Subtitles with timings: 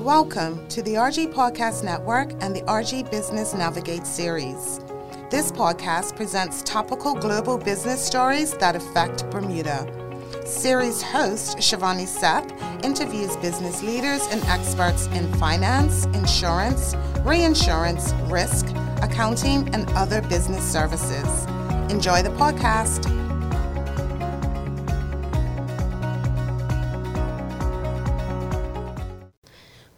[0.00, 4.78] Welcome to the RG Podcast Network and the RG Business Navigate series.
[5.30, 9.90] This podcast presents topical global business stories that affect Bermuda.
[10.44, 12.52] Series host Shivani Seth
[12.84, 16.94] interviews business leaders and experts in finance, insurance,
[17.24, 18.66] reinsurance, risk,
[19.02, 21.46] accounting, and other business services.
[21.90, 23.15] Enjoy the podcast.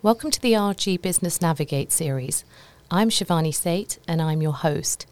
[0.01, 2.45] Welcome to the RG Business Navigate series.
[2.89, 5.07] I'm Shivani Seth and I'm your host.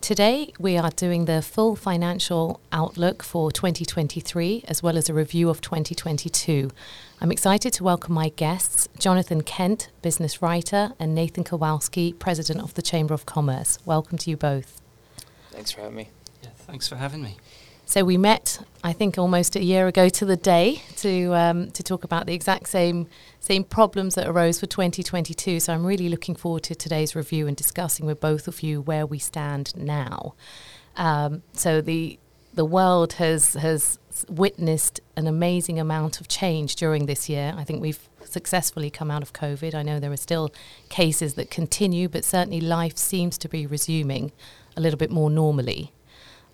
[0.00, 5.48] Today we are doing the full financial outlook for 2023 as well as a review
[5.48, 6.72] of 2022.
[7.20, 12.74] I'm excited to welcome my guests, Jonathan Kent, business writer, and Nathan Kowalski, president of
[12.74, 13.78] the Chamber of Commerce.
[13.84, 14.82] Welcome to you both.
[15.52, 16.08] Thanks for having me.
[16.42, 17.36] Yeah, thanks for having me.
[17.92, 21.82] So we met, I think, almost a year ago to the day to um, to
[21.82, 23.06] talk about the exact same
[23.38, 25.60] same problems that arose for 2022.
[25.60, 29.04] So I'm really looking forward to today's review and discussing with both of you where
[29.04, 30.32] we stand now.
[30.96, 32.18] Um, so the
[32.54, 37.52] the world has has witnessed an amazing amount of change during this year.
[37.58, 39.74] I think we've successfully come out of COVID.
[39.74, 40.50] I know there are still
[40.88, 44.32] cases that continue, but certainly life seems to be resuming
[44.78, 45.92] a little bit more normally.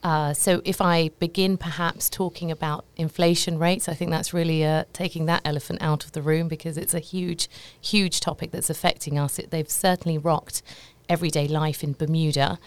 [0.02, 4.84] Uh, so if I begin perhaps talking about inflation rates, I think that's really uh,
[4.92, 7.48] taking that elephant out of the room because it's a huge,
[7.80, 9.38] huge topic that's affecting us.
[9.38, 10.62] It, they've certainly rocked
[11.08, 12.58] everyday life in Bermuda.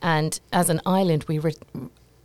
[0.00, 1.56] And as an island, we re-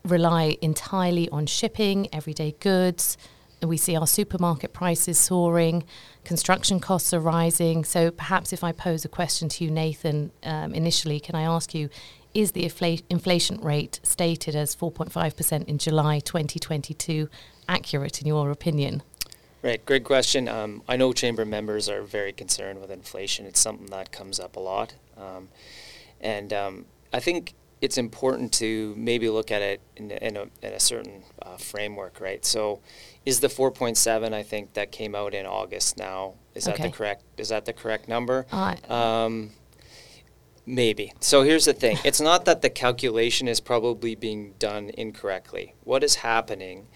[0.03, 3.17] rely entirely on shipping, everyday goods.
[3.61, 5.83] We see our supermarket prices soaring,
[6.23, 7.83] construction costs are rising.
[7.83, 11.75] So perhaps if I pose a question to you, Nathan, um, initially, can I ask
[11.75, 11.89] you,
[12.33, 17.29] is the infl- inflation rate stated as 4.5% in July 2022
[17.67, 19.03] accurate in your opinion?
[19.63, 20.47] Right, great question.
[20.47, 23.45] Um, I know chamber members are very concerned with inflation.
[23.45, 24.95] It's something that comes up a lot.
[25.15, 25.49] Um,
[26.19, 30.73] and um, I think it's important to maybe look at it in, in, a, in
[30.73, 32.45] a, certain uh, framework, right?
[32.45, 32.79] So,
[33.25, 36.35] is the 4.7 I think that came out in August now?
[36.53, 36.77] Is okay.
[36.77, 37.23] that the correct?
[37.37, 38.45] Is that the correct number?
[38.51, 38.75] Uh,
[40.65, 41.13] Maybe.
[41.19, 45.75] So here's the thing it's not that the calculation is probably being done incorrectly.
[45.83, 46.87] What is happening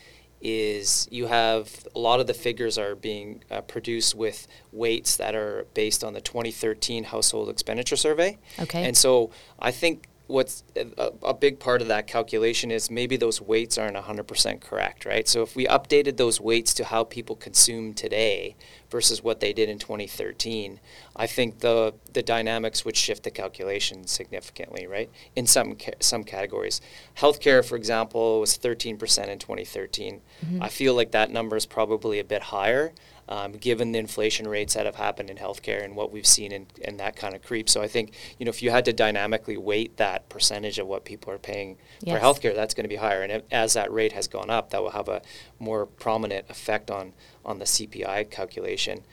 [0.41, 5.33] is you have a lot of the figures are being uh, produced with weights that
[5.33, 8.37] are based on the 2013 household expenditure survey.
[8.59, 8.83] Okay.
[8.83, 13.39] And so I think what's a, a, big part of that calculation is maybe those
[13.39, 15.27] weights aren't 100% correct, right?
[15.27, 18.55] So if we updated those weights to how people consume today
[18.89, 20.79] versus what they did in 2013,
[21.15, 25.11] I think the the dynamics would shift the calculation significantly, right?
[25.35, 26.81] In some ca- some categories,
[27.17, 28.93] healthcare, for example, was 13%
[29.27, 30.21] in 2013.
[30.45, 30.63] Mm-hmm.
[30.63, 32.93] I feel like that number is probably a bit higher
[33.27, 36.67] um, given the inflation rates that have happened in healthcare and what we've seen in,
[36.81, 37.69] in that kind of creep.
[37.69, 41.05] So I think you know if you had to dynamically weight that percentage of what
[41.05, 42.17] people are paying yes.
[42.17, 43.23] for healthcare, that's going to be higher.
[43.23, 45.21] And as that rate has gone up, that will have a
[45.59, 49.03] more prominent effect on on the CPI calculation.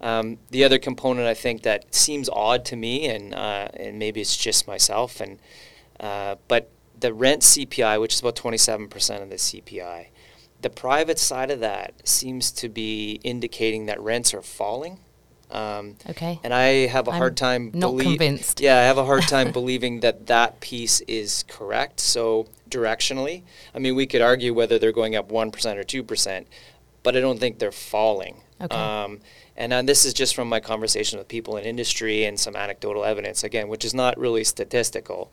[0.00, 4.20] Um, the other component I think that seems odd to me, and uh, and maybe
[4.20, 5.38] it's just myself, and
[6.00, 10.06] uh, but the rent CPI, which is about 27% of the CPI,
[10.64, 14.98] the private side of that seems to be indicating that rents are falling.
[15.50, 16.40] Um, okay.
[16.42, 17.70] And I have a I'm hard time.
[17.74, 18.62] Not belie- convinced.
[18.62, 22.00] Yeah, I have a hard time believing that that piece is correct.
[22.00, 23.42] So directionally,
[23.74, 26.48] I mean, we could argue whether they're going up one percent or two percent,
[27.02, 28.40] but I don't think they're falling.
[28.58, 28.74] Okay.
[28.74, 29.20] Um,
[29.56, 33.04] and uh, this is just from my conversation with people in industry and some anecdotal
[33.04, 35.30] evidence, again, which is not really statistical,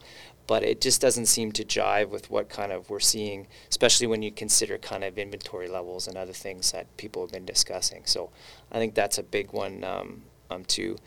[0.48, 4.22] but it just doesn't seem to jive with what kind of we're seeing, especially when
[4.22, 8.04] you consider kind of inventory levels and other things that people have been discussing.
[8.06, 8.30] So
[8.72, 10.98] I think that's a big one um, um, to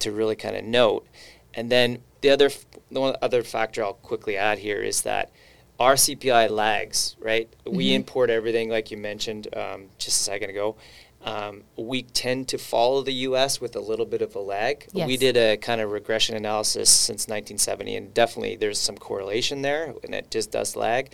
[0.00, 1.06] to really kind of note.
[1.54, 2.50] And then the other
[2.90, 5.30] the one other factor I'll quickly add here is that
[5.78, 7.50] our CPI lags, right?
[7.64, 7.76] Mm-hmm.
[7.76, 10.76] We import everything, like you mentioned um, just a second ago,
[11.24, 13.60] um, we tend to follow the U.S.
[13.60, 14.86] with a little bit of a lag.
[14.92, 15.06] Yes.
[15.06, 19.94] We did a kind of regression analysis since 1970, and definitely there's some correlation there,
[20.02, 21.12] and it just does lag.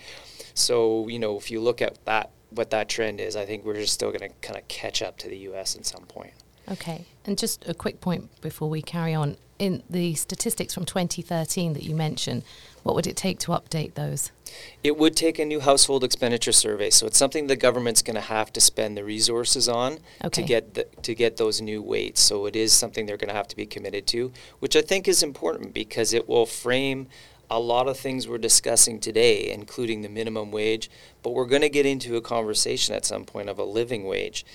[0.53, 3.75] So you know, if you look at that, what that trend is, I think we're
[3.75, 5.75] just still going to kind of catch up to the U.S.
[5.75, 6.33] at some point.
[6.71, 9.37] Okay, and just a quick point before we carry on.
[9.59, 12.43] In the statistics from 2013 that you mentioned,
[12.83, 14.31] what would it take to update those?
[14.83, 16.89] It would take a new household expenditure survey.
[16.89, 20.41] So it's something the government's going to have to spend the resources on okay.
[20.41, 22.21] to get the, to get those new weights.
[22.21, 25.07] So it is something they're going to have to be committed to, which I think
[25.07, 27.07] is important because it will frame
[27.49, 30.89] a lot of things we're discussing today, including the minimum wage,
[31.23, 34.45] but we're going to get into a conversation at some point of a living wage.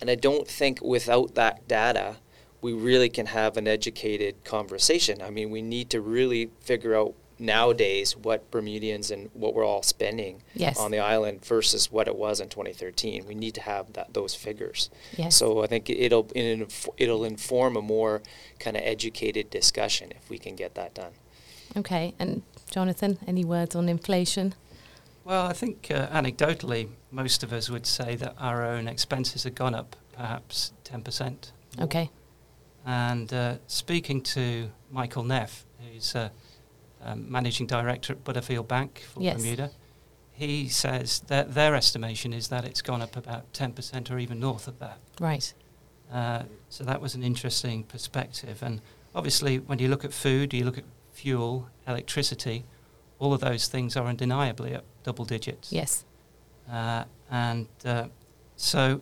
[0.00, 2.16] And I don't think without that data,
[2.60, 5.20] we really can have an educated conversation.
[5.20, 9.82] I mean, we need to really figure out nowadays what Bermudians and what we're all
[9.82, 10.78] spending Yes.
[10.78, 13.26] on the island versus what it was in 2013.
[13.26, 14.90] We need to have that those figures.
[15.16, 15.36] Yes.
[15.36, 18.22] So I think it'll it'll inform a more
[18.58, 21.12] kind of educated discussion if we can get that done.
[21.76, 24.54] Okay, and Jonathan, any words on inflation?
[25.24, 29.54] Well, I think uh, anecdotally, most of us would say that our own expenses have
[29.54, 31.20] gone up perhaps 10%.
[31.78, 31.84] more.
[31.86, 32.10] Okay,
[32.86, 36.28] And uh, speaking to Michael Neff, who's uh,
[37.04, 39.36] um, managing director at Butterfield Bank for Yes.
[39.36, 39.70] Bermuda,
[40.32, 44.66] he says that their estimation is that it's gone up about 10% or even north
[44.66, 44.98] of that.
[45.20, 45.52] right.
[46.12, 48.62] Uh, so that was an interesting perspective.
[48.62, 48.80] And
[49.14, 52.64] obviously, when you look at food, you look at fuel, electricity,
[53.18, 55.72] all of those things are undeniably at double digits.
[55.72, 56.04] Yes.
[56.70, 58.08] Uh, and uh,
[58.56, 59.00] so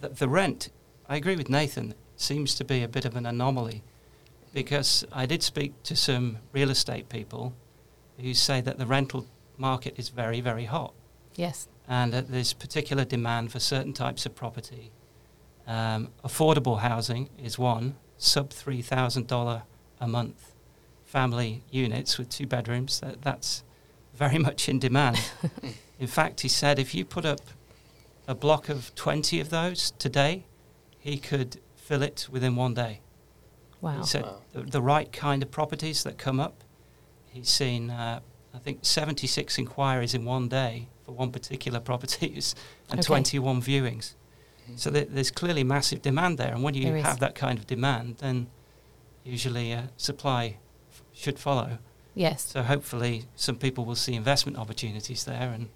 [0.00, 0.70] the, the rent,
[1.08, 3.82] I agree with Nathan, seems to be a bit of an anomaly
[4.62, 7.54] because I did speak to some real estate people
[8.20, 9.24] who say that the rental
[9.56, 10.94] market is very, very hot
[11.36, 11.68] Yes.
[11.86, 14.90] and that there's particular demand for certain types of property.
[15.64, 19.62] Um, affordable housing is one, sub $3,000
[20.00, 20.54] a month
[21.04, 23.62] family units with two bedrooms, that, that's
[24.12, 25.20] very much in demand.
[26.00, 27.42] in fact, he said if you put up
[28.26, 30.46] a block of 20 of those today,
[30.98, 33.02] he could fill it within one day.
[33.80, 33.98] Wow.
[34.00, 34.40] He said Wow.
[34.52, 36.64] the, the right kind of properties that come up.
[37.26, 38.20] He's seen, uh,
[38.54, 42.54] I think, 76 inquiries in one day for one particular properties
[42.90, 43.06] and Okay.
[43.06, 44.14] 21 viewings.
[44.76, 46.52] So th- there's clearly massive demand there.
[46.52, 47.04] And when you There is.
[47.04, 48.48] have that kind of demand, then
[49.24, 50.58] usually uh, supply
[50.90, 51.78] f- should follow.
[52.14, 52.42] Yes.
[52.50, 55.50] So hopefully some people will see investment opportunities there.
[55.54, 55.68] And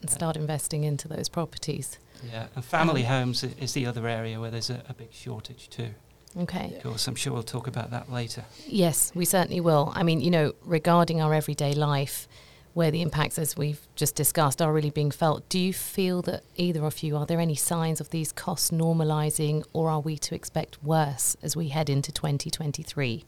[0.00, 1.98] And start investing into those properties.
[2.32, 5.68] yeah, and family Um, homes is the other area where there's a, a big shortage
[5.68, 5.90] too.
[6.36, 6.74] Okay.
[6.76, 8.44] Of course, I'm sure we'll talk about that later.
[8.66, 9.92] Yes, we certainly will.
[9.94, 12.28] I mean, you know, regarding our everyday life,
[12.72, 16.44] where the impacts, as we've just discussed, are really being felt, do you feel that
[16.56, 20.34] either of you, are there any signs of these costs normalising or are we to
[20.34, 23.24] expect worse as we head into 2023?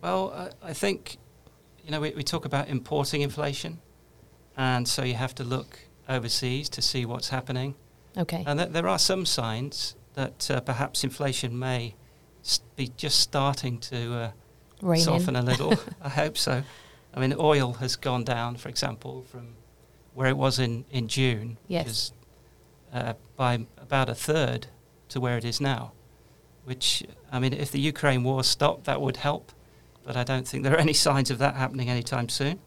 [0.00, 0.32] Well,
[0.62, 1.18] I, I think,
[1.84, 3.80] you know, we, we talk about importing inflation,
[4.56, 5.78] and so you have to look
[6.08, 7.76] overseas to see what's happening.
[8.18, 8.42] Okay.
[8.46, 11.94] And th- there are some signs that uh, perhaps inflation may
[12.76, 15.74] be just starting to uh, soften a little.
[16.02, 16.62] I hope so.
[17.14, 19.54] I mean, oil has gone down, for example, from
[20.14, 21.84] where it was in, in June, Yes.
[21.84, 22.12] which is
[22.92, 24.66] uh, by about a third
[25.10, 25.92] to where it is now.
[26.64, 29.52] Which, I mean, if the Ukraine war stopped, that would help,
[30.04, 32.60] but I don't think there are any signs of that happening anytime soon.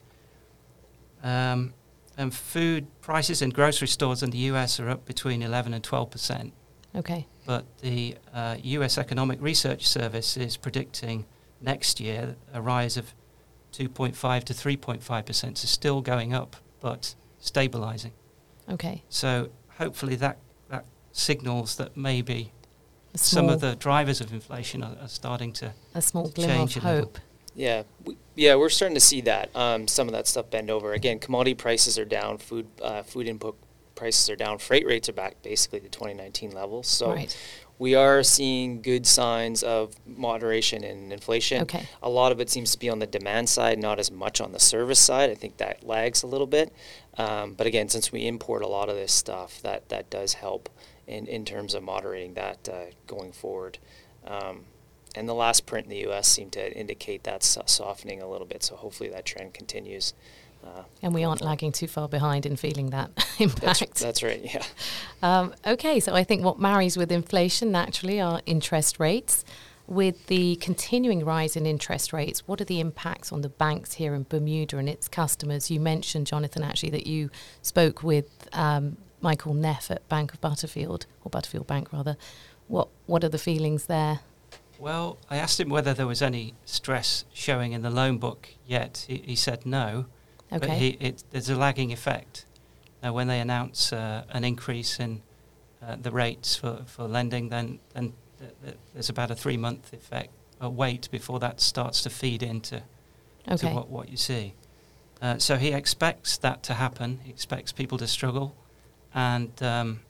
[1.23, 1.73] Um,
[2.17, 6.09] and food prices in grocery stores in the US are up between 11 and 12
[6.11, 6.53] percent
[6.95, 7.27] Okay.
[7.45, 11.25] But the uh, US Economic Research Service is predicting
[11.61, 13.13] next year a rise of
[13.73, 18.13] 2.5 to 3.5 percent, so still going up, but stabilizing.
[18.69, 19.03] Okay.
[19.09, 20.37] So hopefully that
[20.69, 22.51] that signals that maybe
[23.13, 25.73] A some of the drivers of inflation are, are starting to.
[25.93, 26.99] a small glimmer of change a little.
[27.01, 27.19] hope.
[27.53, 29.55] Yeah, we, yeah, we're starting to see that.
[29.55, 30.91] Um, some of that stuff bend over.
[30.93, 32.37] Again, commodity prices are down.
[32.37, 33.55] Food uh, food input
[33.95, 34.57] prices are down.
[34.57, 36.87] Freight rates are back basically to 2019 levels.
[36.87, 37.37] So right.
[37.79, 41.63] we are seeing good signs of moderation in inflation.
[41.63, 41.87] Okay.
[42.03, 44.51] A lot of it seems to be on the demand side, not as much on
[44.51, 45.29] the service side.
[45.29, 46.73] I think that lags a little bit.
[47.17, 50.69] Um, but again, since we import a lot of this stuff, that, that does help
[51.07, 53.77] in, in terms of moderating that uh, going forward.
[54.25, 54.65] Um,
[55.15, 56.27] and the last print in the U.S.
[56.27, 58.63] seemed to indicate that's softening a little bit.
[58.63, 60.13] So hopefully that trend continues.
[60.65, 63.95] Uh, And we aren't lagging too far behind in feeling that That's, impact.
[63.99, 64.41] that's right.
[64.43, 64.63] Yeah.
[65.21, 69.43] Um, okay, so I think what marries with inflation naturally are interest rates.
[69.87, 74.13] With the continuing rise in interest rates, what are the impacts on the banks here
[74.13, 75.71] in Bermuda and its customers?
[75.71, 77.29] You mentioned, Jonathan, actually, that you
[77.63, 82.17] spoke with um, Michael Neff at Bank of Butterfield, or Butterfield Bank rather.
[82.67, 84.19] What What are the feelings there?
[84.79, 89.05] Well, I asked him whether there was any stress showing in the loan book yet.
[89.07, 90.05] He, he said no.
[90.49, 92.45] But he, it, there's a lagging effect.
[93.03, 95.21] Now, when they announce uh, an increase in
[95.85, 99.93] uh, the rates for, for lending, then, then th- th- there's about a three month
[99.93, 102.81] effect, a wait before that starts to feed into
[103.57, 104.53] to what, what you see.
[105.21, 107.19] Uh, so he expects that to happen.
[107.23, 108.55] He expects people to struggle.
[109.13, 110.01] And um,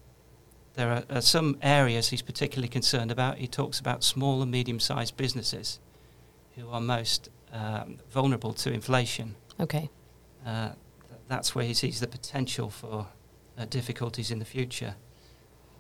[0.76, 3.38] there are, are some areas he's particularly concerned about.
[3.38, 5.80] He talks about small and medium sized businesses
[6.56, 9.36] who are most um, vulnerable to inflation.
[9.60, 9.90] Okay.
[10.46, 10.70] Uh,
[11.28, 13.08] that's where he sees the potential for
[13.58, 14.96] uh, difficulties in the future.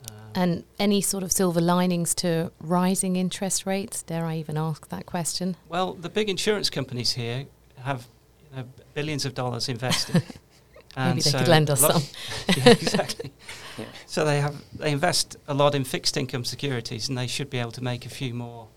[0.10, 4.04] Um, And any sort of silver linings to rising interest rates?
[4.04, 5.56] Dare I even ask that question?
[5.70, 7.46] well, the big insurance companies here
[7.84, 8.08] have
[8.52, 10.24] you know, billions of dollars invested.
[10.98, 12.02] Maybe they so could lend us some.
[12.58, 13.32] yeah, exactly.
[13.78, 13.84] Yeah.
[14.06, 17.58] So they have they invest a lot in fixed income securities, and they should be
[17.58, 18.70] able to make a few more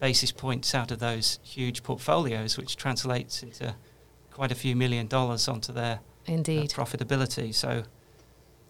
[0.00, 3.74] basis points out of those huge portfolios, which translates into
[4.36, 7.54] quite a few million dollars onto their uh, profitability.
[7.54, 7.84] So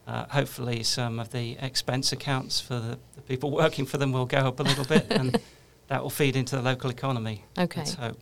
[0.06, 4.26] uh, hopefully, some of the expense accounts for the, the people working for them will
[4.26, 5.40] go up a little bit, and
[5.88, 7.44] that will feed into the local economy.
[7.58, 7.80] Okay.
[7.80, 8.16] Let's hope.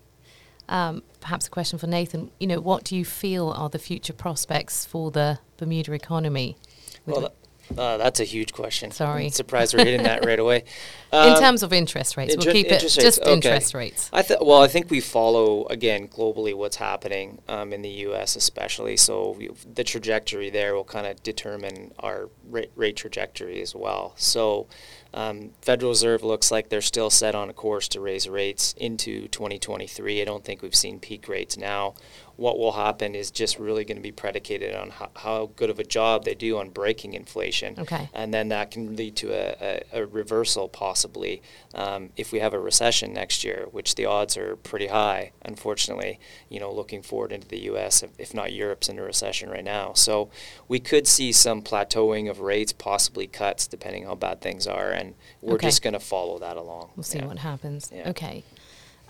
[0.70, 2.30] Um, perhaps a question for Nathan.
[2.40, 6.56] You know, what do you feel are the future prospects for the Bermuda economy?
[7.04, 7.34] Well,
[7.76, 8.90] uh, that's a huge question.
[8.90, 9.24] Sorry.
[9.26, 10.64] I'm surprised we're hitting that right away.
[11.12, 13.32] in Um, terms of interest rates, inter- we'll keep it rates, just okay.
[13.32, 14.10] interest rates.
[14.12, 18.36] I th- well, I think we follow again globally what's happening um, in the U.S.
[18.36, 18.96] especially.
[18.96, 24.14] So we, the trajectory there will kind of determine our rate, rate trajectory as well.
[24.16, 24.66] So
[25.14, 29.28] um, Federal Reserve looks like they're still set on a course to raise rates into
[29.28, 30.20] 2023.
[30.20, 31.94] I don't think we've seen peak rates now.
[32.36, 35.78] What will happen is just really going to be predicated on how, how good of
[35.78, 38.08] a job they do on breaking inflation Okay.
[38.12, 41.42] and then that can lead to a, a, a reversal possibly
[41.74, 46.18] um, if we have a recession next year, which the odds are pretty high, unfortunately.
[46.48, 49.64] You know, looking forward into the U.S., if, if not Europe's in a recession right
[49.64, 50.30] now, so
[50.68, 54.90] we could see some plateauing of rates, possibly cuts, depending on how bad things are,
[54.90, 55.68] and we're Okay.
[55.68, 56.90] just going to follow that along.
[56.96, 57.26] We'll see Yeah.
[57.26, 57.90] what happens.
[57.92, 58.10] Yeah.
[58.10, 58.44] Okay.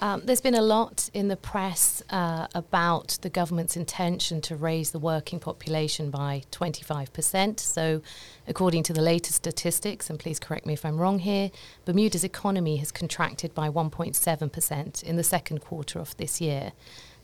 [0.05, 4.91] Um, there's been a lot in the press uh, about the government's intention to raise
[4.91, 7.59] the working population by 25%.
[7.59, 8.03] So,
[8.47, 11.51] according to the latest statistics, and please correct me if I'm wrong here,
[11.87, 16.73] Bermuda's economy has contracted by 1.7% in the second quarter of this year.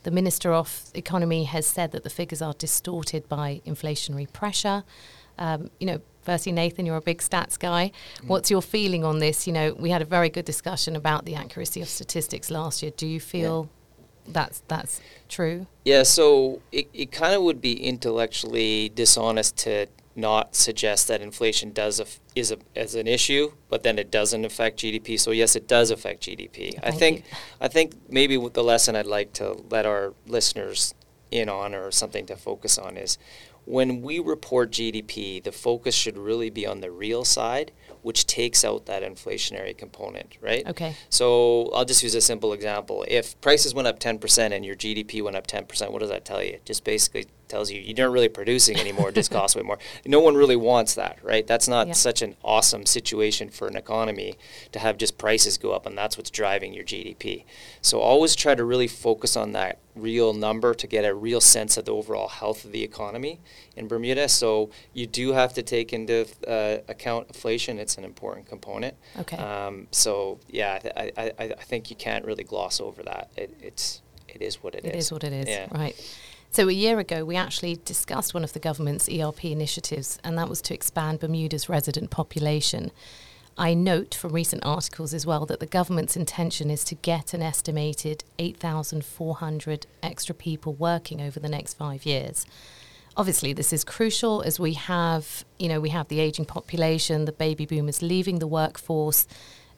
[0.04, 4.84] The Minister of Economy has said that the figures are distorted by inflationary pressure.
[5.38, 7.92] Um, you know, firstly, Nathan, you're a big stats guy.
[8.26, 9.46] What's your feeling on this?
[9.46, 12.92] You know, we had a very good discussion about the accuracy of statistics last year.
[12.96, 13.68] Do you feel
[14.26, 15.66] that's that's true?
[15.84, 19.86] Yeah, so it, it kind of would be intellectually dishonest to
[20.16, 24.44] not suggest that inflation does af- is a, as an issue, but then it doesn't
[24.44, 25.18] affect GDP.
[25.18, 26.78] So yes, it does affect GDP.
[26.82, 27.22] I think you.
[27.60, 30.94] I think maybe the lesson I'd like to let our listeners
[31.30, 33.16] in on or something to focus on is
[33.70, 37.72] when we report GDP, the focus should really be on the real side,
[38.02, 40.66] which takes out that inflationary component, right?
[40.66, 40.96] Okay.
[41.08, 43.04] So I'll just use a simple example.
[43.06, 46.42] If prices went up 10% and your GDP went up 10%, what does that tell
[46.42, 46.58] you?
[46.64, 49.78] Just basically tells you you aren't really producing anymore, it just costs way more.
[50.06, 51.46] No one really wants that, right?
[51.46, 51.92] That's not Yeah.
[51.94, 54.36] such an awesome situation for an economy
[54.72, 57.44] to have just prices go up and that's what's driving your GDP.
[57.82, 61.76] So always try to really focus on that real number to get a real sense
[61.76, 63.40] of the overall health of the economy
[63.76, 64.28] in Bermuda.
[64.28, 67.78] So you do have to take into uh, account inflation.
[67.78, 68.94] It's an important component.
[69.18, 69.36] Okay.
[69.36, 73.30] Um, so yeah, I, I, I think you can't really gloss over that.
[73.36, 74.90] It, it's it is what it is.
[74.92, 75.66] It is what it is, Yeah.
[75.72, 75.96] right?
[76.52, 80.48] So a year ago, we actually discussed one of the government's ERP initiatives, and that
[80.48, 82.90] was to expand Bermuda's resident population.
[83.56, 87.40] I note from recent articles as well that the government's intention is to get an
[87.40, 92.44] estimated 8,400 extra people working over the next five years.
[93.16, 97.32] Obviously, this is crucial as we have, you know, we have the aging population, the
[97.32, 99.28] baby boomers leaving the workforce,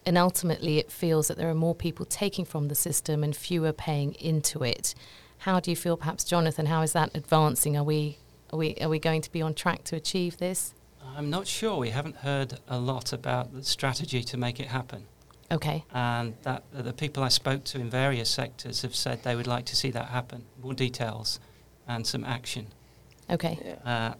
[0.07, 3.75] and ultimately it feels that there are more people taking from the system and fewer
[3.75, 4.95] paying into it.
[5.43, 6.67] How do you feel, perhaps, Jonathan?
[6.67, 7.77] How is that advancing?
[7.77, 8.19] Are we
[8.53, 10.73] are we are we going to be on track to achieve this?
[11.17, 11.79] I'm not sure.
[11.79, 15.09] We haven't heard a lot about the strategy to make it happen.
[15.51, 19.35] Okay, And that uh, the people I spoke to in various sectors have said they
[19.35, 20.45] would like to see that happen.
[20.63, 21.41] More details
[21.87, 22.69] and some action.
[23.29, 23.75] okay, Yeah.
[23.85, 24.15] Uh,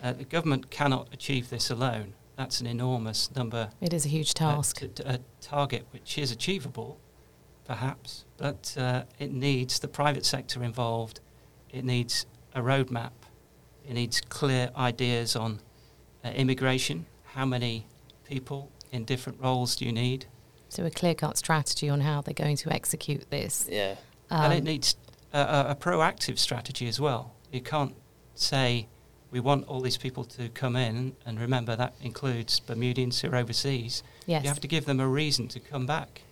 [0.00, 2.12] uh, the government cannot achieve this alone.
[2.36, 3.70] That's an enormous number.
[3.80, 4.82] it is a huge uh, task.
[5.04, 7.00] a target which is achievable,
[7.64, 11.20] perhaps, but uh, it needs the private sector involved.
[11.70, 13.10] It needs a roadmap.
[13.86, 15.60] It needs clear ideas on
[16.24, 17.04] uh, immigration.
[17.24, 17.86] How many
[18.24, 20.26] people in different roles do you need?
[20.70, 23.68] So a clear-cut strategy on how they're going to execute this.
[23.70, 23.96] Yeah.
[24.30, 24.96] and it Um, needs
[25.32, 27.34] a, a, a proactive strategy as well.
[27.52, 27.94] You can't
[28.34, 28.88] say
[29.30, 33.36] we want all these people to come in, and remember that includes Bermudians who are
[33.36, 34.02] overseas.
[34.26, 34.42] yes.
[34.42, 36.22] You have to give them a reason to come back.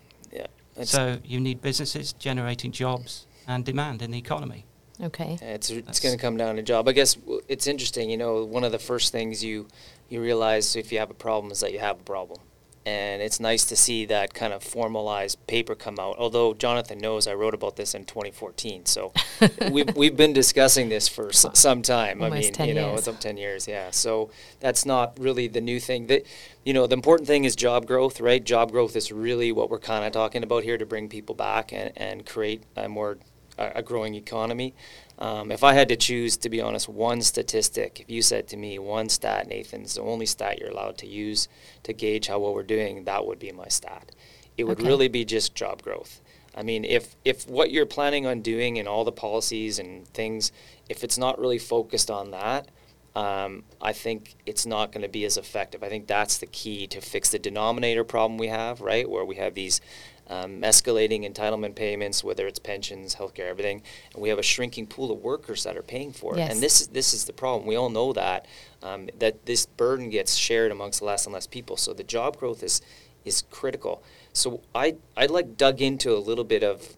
[0.76, 0.82] Yeah.
[0.82, 4.64] It's, So you need businesses generating jobs and demand in the economy.
[5.02, 5.38] okay.
[5.42, 6.88] It's it's going to come down to job.
[6.88, 7.16] I guess
[7.48, 8.10] it's interesting.
[8.10, 9.68] You know, one of the first things you
[10.08, 12.40] you realize if you have a problem is that you have a problem.
[12.86, 16.16] And it's nice to see that kind of formalized paper come out.
[16.18, 19.12] Although Jonathan knows I wrote about this in 2014, so
[19.72, 22.22] we've we've been discussing this for s- some time.
[22.22, 23.00] Almost I mean, 10 you know, years.
[23.00, 23.90] it's up 10 years, yeah.
[23.90, 26.06] So that's not really the new thing.
[26.06, 26.24] That
[26.64, 28.42] you know, the important thing is job growth, right?
[28.42, 31.72] Job growth is really what we're kind of talking about here to bring people back
[31.72, 33.18] and, and create a more
[33.58, 34.74] a a growing economy.
[35.18, 38.56] Um, if I had to choose, to be honest, one statistic, if you said to
[38.56, 41.48] me one stat, Nathan's the only stat you're allowed to use
[41.84, 44.12] to gauge how well we're doing, that would be my stat.
[44.58, 44.88] It would Okay.
[44.88, 46.20] really be just job growth.
[46.54, 50.52] I mean, if if what you're planning on doing and all the policies and things,
[50.88, 52.68] if it's not really focused on that,
[53.14, 55.82] um, I think it's not going to be as effective.
[55.82, 59.08] I think that's the key to fix the denominator problem we have, right?
[59.08, 59.80] Where we have these
[60.28, 65.10] um, escalating entitlement payments, whether it's pensions, healthcare, everything, and we have a shrinking pool
[65.10, 66.38] of workers that are paying for it.
[66.38, 66.52] Yes.
[66.52, 67.66] And this is this is the problem.
[67.66, 68.46] We all know that
[68.82, 71.76] um, that this burden gets shared amongst less and less people.
[71.76, 72.80] So the job growth is
[73.24, 74.02] is critical.
[74.32, 76.96] So I I like dug into a little bit of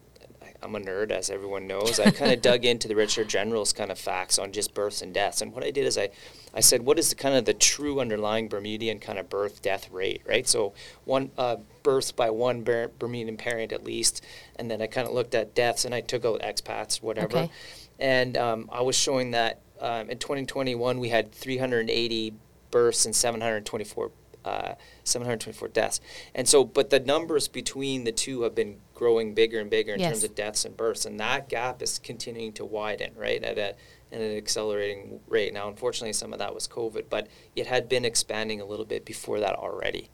[0.61, 1.99] I'm a nerd, as everyone knows.
[1.99, 5.13] I kind of dug into the Registrar General's kind of facts on just births and
[5.13, 5.41] deaths.
[5.41, 6.09] And what I did is I,
[6.53, 9.89] I said, what is the kind of the true underlying Bermudian kind of birth death
[9.91, 10.47] rate, right?
[10.47, 10.73] So
[11.05, 14.23] one uh, births by one Ber- Bermudian parent at least,
[14.55, 17.37] and then I kind of looked at deaths and I took out expats, whatever.
[17.37, 17.51] Okay.
[17.99, 22.33] And um, I was showing that um, in 2021 we had 380
[22.71, 24.11] births and 724
[24.45, 25.99] uh, 724 deaths.
[26.33, 29.99] And so, but the numbers between the two have been growing bigger and bigger in
[29.99, 30.11] Yes.
[30.11, 33.75] terms of deaths and births, and that gap is continuing to widen, right, at, a,
[34.11, 35.53] at an accelerating rate.
[35.53, 39.05] Now, unfortunately, some of that was COVID, but it had been expanding a little bit
[39.05, 40.09] before that already.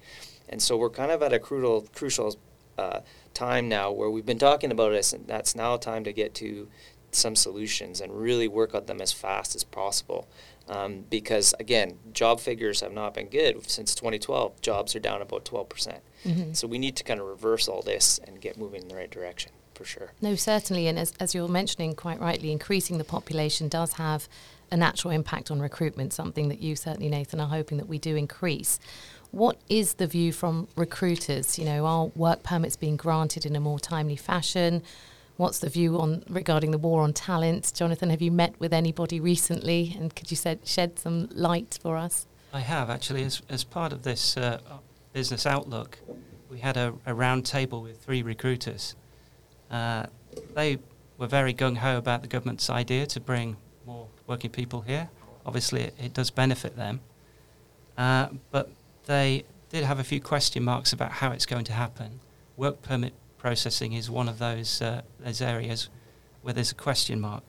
[0.49, 2.35] And so we're kind of at a crucial, crucial
[2.77, 2.99] uh,
[3.33, 6.67] time now where we've been talking about this, and that's now time to get to
[7.11, 10.27] some solutions and really work on them as fast as possible.
[10.67, 14.59] Um, because again, job figures have not been good since 2012.
[14.61, 16.03] Jobs are down about 12 percent.
[16.25, 16.55] Mhm.
[16.55, 19.09] So we need to kind of reverse all this and get moving in the right
[19.09, 20.11] direction for sure.
[20.21, 20.87] No, certainly.
[20.87, 24.27] And as, as you're mentioning quite rightly, increasing the population does have
[24.71, 28.15] a natural impact on recruitment, something that you certainly, Nathan, are hoping that we do
[28.15, 28.79] increase.
[29.31, 31.59] What is the view from recruiters?
[31.59, 34.81] You know, are work permits being granted in a more timely fashion?
[35.37, 37.73] What's the view on regarding the war on talent?
[37.75, 41.97] Jonathan, have you met with anybody recently, and could you shed, shed some light for
[41.97, 42.25] us?
[42.53, 44.61] I have actually, as, as part of this uh,
[45.11, 45.99] business outlook,
[46.49, 48.95] we had a, a round table with three recruiters.
[49.75, 50.05] Uh,
[50.53, 50.79] they
[51.17, 55.09] were very gung ho about the government's idea to bring more working people here.
[55.45, 57.01] Obviously, it, it does benefit them.
[57.97, 58.69] Uh, but
[59.05, 62.21] they did have a few question marks about how it's going to happen.
[62.55, 65.89] Work permit processing is one of those, uh, those areas
[66.41, 67.43] where there's a question mark.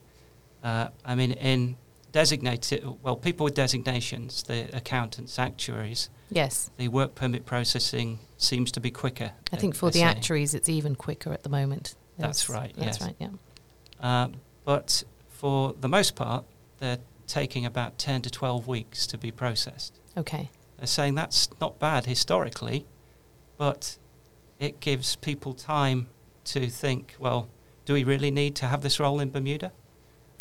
[0.64, 1.76] Uh, I mean, in
[2.10, 8.80] designated, well, people with designations, the accountants, actuaries, Yes, the work permit processing seems to
[8.80, 9.30] be quicker.
[9.52, 11.94] I think for the actuaries, it's even quicker at the moment.
[12.18, 13.02] That's right, That's yes.
[13.02, 13.16] right.
[13.18, 13.28] Yeah.
[14.00, 14.28] Uh,
[14.64, 16.44] but for the most part,
[16.78, 20.00] they're taking about 10 to 12 weeks to be processed.
[20.16, 20.50] Okay.
[20.78, 22.86] They're saying that's not bad historically,
[23.56, 23.98] but
[24.58, 26.08] it gives people time
[26.44, 27.48] to think, well,
[27.84, 29.72] do we really need to have this role in Bermuda?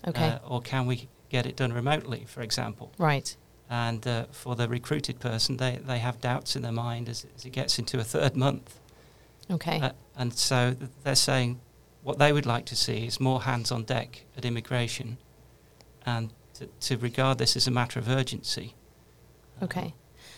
[0.08, 0.28] Okay.
[0.28, 2.92] Uh, or can we get it done remotely, for example?
[2.98, 3.36] right.
[3.68, 7.46] And uh, for the recruited person, they, they have doubts in their mind as, as
[7.46, 8.80] it gets into a third month.
[9.50, 9.80] Okay.
[9.80, 11.60] Uh, and so they're saying
[12.04, 15.18] what they would like to see is more hands on deck at immigration
[16.06, 18.74] and to, to regard this as a matter of urgency.
[19.62, 19.94] okay.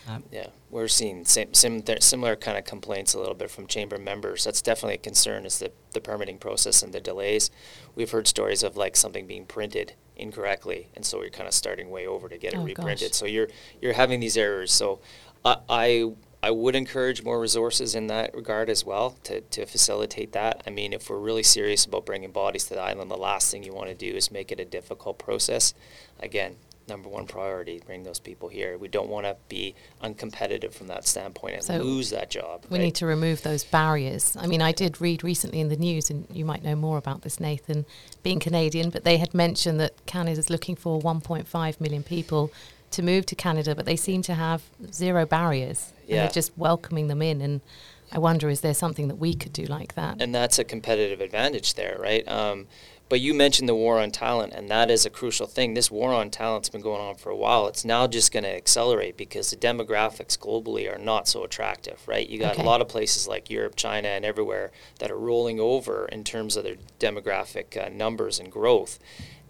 [0.08, 3.66] Um, yeah, we're seeing same, sim, th- similar kind of complaints a little bit from
[3.66, 4.42] chamber members.
[4.44, 7.50] That's definitely a concern is the, the permitting process and the delays.
[7.94, 11.90] We've heard stories of like something being printed incorrectly, and so you're kind of starting
[11.90, 13.10] way over to get it Oh, reprinted.
[13.10, 13.18] gosh.
[13.18, 13.48] So you're
[13.82, 14.72] you're having these errors.
[14.72, 15.00] So
[15.44, 20.32] I, I I would encourage more resources in that regard as well to, to facilitate
[20.32, 20.62] that.
[20.66, 23.64] I mean, if we're really serious about bringing bodies to the island, the last thing
[23.64, 25.74] you want to do is make it a difficult process.
[26.20, 26.56] Again,
[26.88, 28.78] number one priority, bring those people here.
[28.78, 32.64] We don't want to be uncompetitive from that standpoint and So lose that job.
[32.70, 32.84] We right?
[32.84, 34.36] need to remove those barriers.
[34.36, 37.22] I mean, I did read recently in the news, and you might know more about
[37.22, 37.84] this, Nathan,
[38.22, 42.52] being Canadian, but they had mentioned that Canada's looking for 1.5 million people
[42.92, 45.92] to move to Canada, but they seem to have zero barriers.
[46.02, 46.22] And Yeah.
[46.22, 47.40] they're just welcoming them in.
[47.42, 47.60] And
[48.12, 50.20] I wonder, is there something that we could do like that?
[50.22, 52.26] and that's a competitive advantage there, right?
[52.28, 52.66] Um,
[53.10, 55.72] but you mentioned the war on talent, and that is a crucial thing.
[55.72, 57.66] This war on talent's been going on for a while.
[57.66, 62.28] It's now just going to accelerate because the demographics globally are not so attractive, right?
[62.28, 62.62] You got Okay.
[62.62, 66.54] a lot of places like Europe, China, and everywhere that are rolling over in terms
[66.56, 68.98] of their demographic uh, numbers and growth.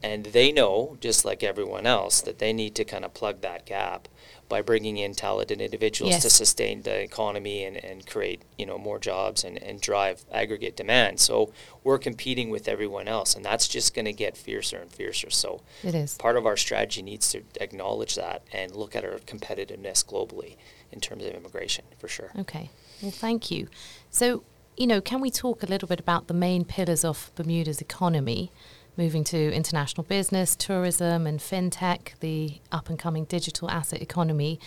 [0.02, 3.66] And they know, just like everyone else, that they need to kind of plug that
[3.66, 4.08] gap
[4.48, 8.98] by bringing in talented individuals to sustain the economy and, and create you know more
[8.98, 11.20] jobs and, and drive aggregate demand.
[11.20, 11.52] So
[11.84, 15.30] we're competing with everyone else, and that's just going to get fiercer and fiercer.
[15.30, 16.16] So It is.
[16.16, 20.56] part of our strategy needs to acknowledge that and look at our competitiveness globally
[20.90, 22.30] in terms of immigration for sure.
[22.38, 22.70] Okay.
[23.02, 23.68] Well, thank you.
[24.10, 24.42] So,
[24.76, 28.50] you know, can we talk a little bit about the main pillars of Bermuda's economy,
[28.98, 34.60] moving to international business, tourism, and fintech, the up and coming digital asset economy?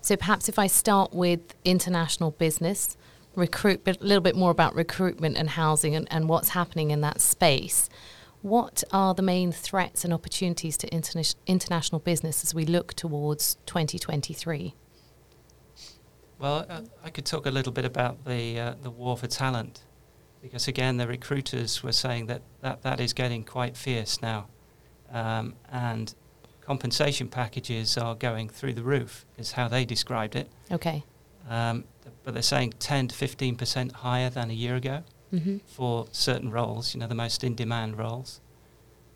[0.00, 2.96] So, perhaps if I start with international business,
[3.36, 7.20] recruit, a little bit more about recruitment and housing and, and what's happening in that
[7.20, 7.88] space.
[8.42, 13.56] What are the main threats and opportunities to interna- international business as we look towards
[13.66, 14.74] 2023?
[16.38, 19.85] Well, uh, I could talk a little bit about the uh, the war for talent,
[20.42, 24.46] because again, the recruiters were saying that that, that is getting quite fierce now,
[25.12, 26.14] um, and
[26.60, 30.48] compensation packages are going through the roof, is how they described it.
[30.70, 31.04] Okay.
[31.48, 31.84] Um,
[32.24, 35.56] but they're saying 10 to 15 percent higher than a year ago Mm-hmm.
[35.66, 38.40] for certain roles, you know, the most in-demand roles.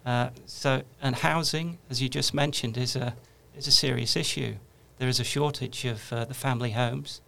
[0.05, 3.15] Uh, so, and housing, as you just mentioned, is a
[3.57, 4.57] is a serious issue.
[4.99, 7.21] There is a shortage of uh, the family homes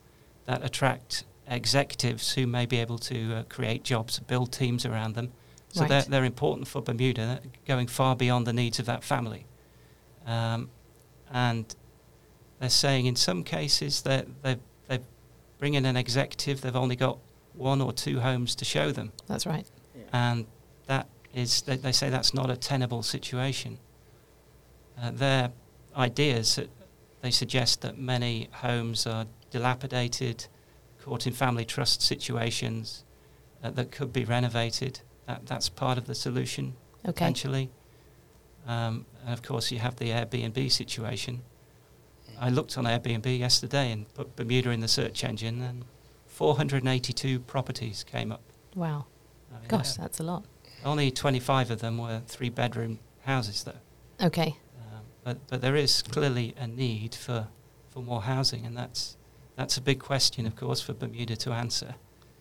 [0.47, 5.33] that attract executives who may be able to uh, create jobs, build teams around them.
[5.73, 5.89] So Right.
[5.89, 9.47] they're, they're important for Bermuda, going far beyond the needs of that family.
[10.27, 10.71] Um,
[11.33, 11.75] and
[12.61, 14.57] they're saying in some cases that they
[14.89, 15.01] they
[15.59, 17.19] bring in an executive, they've only got
[17.55, 19.67] one or two homes to show them That's right.
[20.13, 20.47] and
[20.87, 23.79] that is they, they say that's not a tenable situation.
[25.01, 25.51] Uh, their
[25.97, 26.69] ideas that
[27.23, 30.47] they suggest that many homes are dilapidated,
[31.03, 33.05] caught in family trust situations
[33.63, 35.01] uh, that could be renovated.
[35.27, 37.13] That that's part of the solution Okay.
[37.13, 37.71] potentially.
[38.67, 41.43] Um, and of course, you have the Airbnb situation.
[42.41, 45.85] I looked on Airbnb yesterday and put Bermuda in the search engine, and
[46.27, 48.43] 482 properties came up.
[48.75, 49.07] Wow.
[49.53, 50.45] I mean, Gosh, uh, that's a lot.
[50.85, 54.27] only 25 of them were three bedroom houses, though.
[54.27, 54.57] Okay.
[54.81, 57.49] Um, but, but there is clearly a need for,
[57.91, 59.17] for more housing, and that's,
[59.63, 61.95] that's a big question, of course, for Bermuda to answer.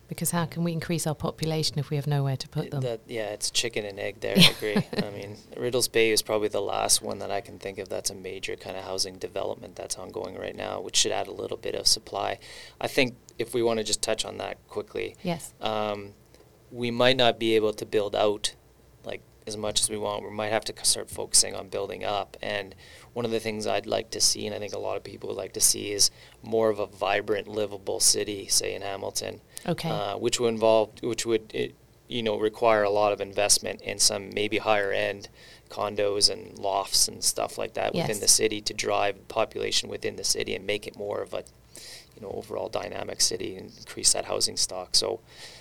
[0.08, 2.80] Because how can we increase our population if we have nowhere to put them?
[2.80, 4.34] That, yeah, it's chicken and egg there.
[4.36, 4.76] I agree.
[4.96, 8.10] I mean, Riddell's Bay is probably the last one that I can think of that's
[8.10, 11.56] a major kind of housing development that's ongoing right now, which should add a little
[11.56, 12.40] bit of supply.
[12.80, 15.54] I think if we want to just touch on that quickly, yes.
[15.60, 16.14] um,
[16.72, 18.56] we might not be able to build out
[19.04, 20.24] like as much as we want.
[20.24, 22.36] We might have to start focusing on building up.
[22.42, 22.74] And
[23.12, 25.28] one of the things I'd like to see, and I think a lot of people
[25.28, 26.10] would like to see, is
[26.42, 29.88] more of a vibrant, livable city, say in Hamilton Okay.
[29.88, 31.74] uh, which would involve, which would, it,
[32.08, 35.28] you know, require a lot of investment in some maybe higher end
[35.70, 40.24] condos and lofts and stuff like that within the city to drive population within the
[40.24, 41.42] city and make it more of a,
[42.14, 44.94] you know, overall dynamic city and increase that housing stock.
[44.94, 45.20] So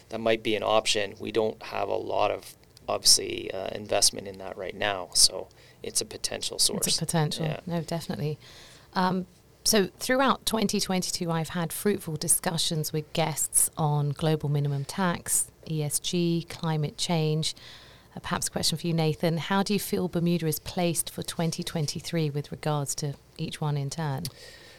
[0.09, 1.15] that might be an option.
[1.19, 2.55] We don't have a lot of
[2.87, 5.47] obviously uh, investment in that right now, so
[5.83, 6.87] it's a potential source.
[6.87, 7.45] It's a potential.
[7.45, 7.59] Yeah.
[7.65, 8.37] No, definitely.
[8.93, 9.27] Um,
[9.63, 16.97] so throughout 2022, I've had fruitful discussions with guests on global minimum tax, ESG, climate
[16.97, 17.55] change.
[18.15, 19.37] Uh, perhaps a question for you, Nathan.
[19.37, 23.89] How do you feel Bermuda is placed for 2023 with regards to each one in
[23.89, 24.23] turn?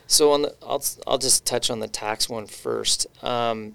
[0.06, 3.06] So on the, I'll I'll just touch on the tax one first.
[3.24, 3.74] Um,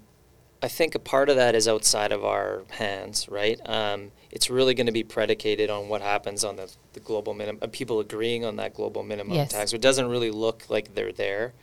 [0.62, 3.60] I think a part of that is outside of our hands, right?
[3.64, 7.58] Um, it's really going to be predicated on what happens on the, the global minimum,
[7.62, 9.52] uh, people agreeing on that global minimum Yes.
[9.52, 9.72] tax.
[9.72, 11.54] It doesn't really look like they're there.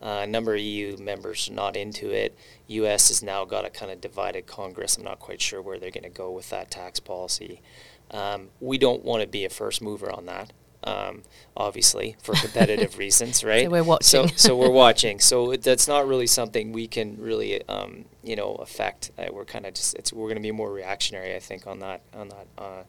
[0.00, 2.36] Uh, a number of EU members are not into it.
[2.66, 3.08] U.S.
[3.08, 4.96] has now got a kind of divided Congress.
[4.98, 7.62] I'm not quite sure where they're going to go with that tax policy.
[8.10, 10.52] Um, we don't want to be a first mover on that,
[10.86, 11.22] um,
[11.56, 13.64] obviously, for competitive reasons, right?
[13.64, 14.28] So we're watching.
[14.28, 15.20] So, so we're watching.
[15.20, 19.10] So that's not really something we can really, um, you know, affect.
[19.18, 21.80] Uh, we're kind of just it's we're going to be more reactionary, I think, on
[21.80, 22.82] that on that uh,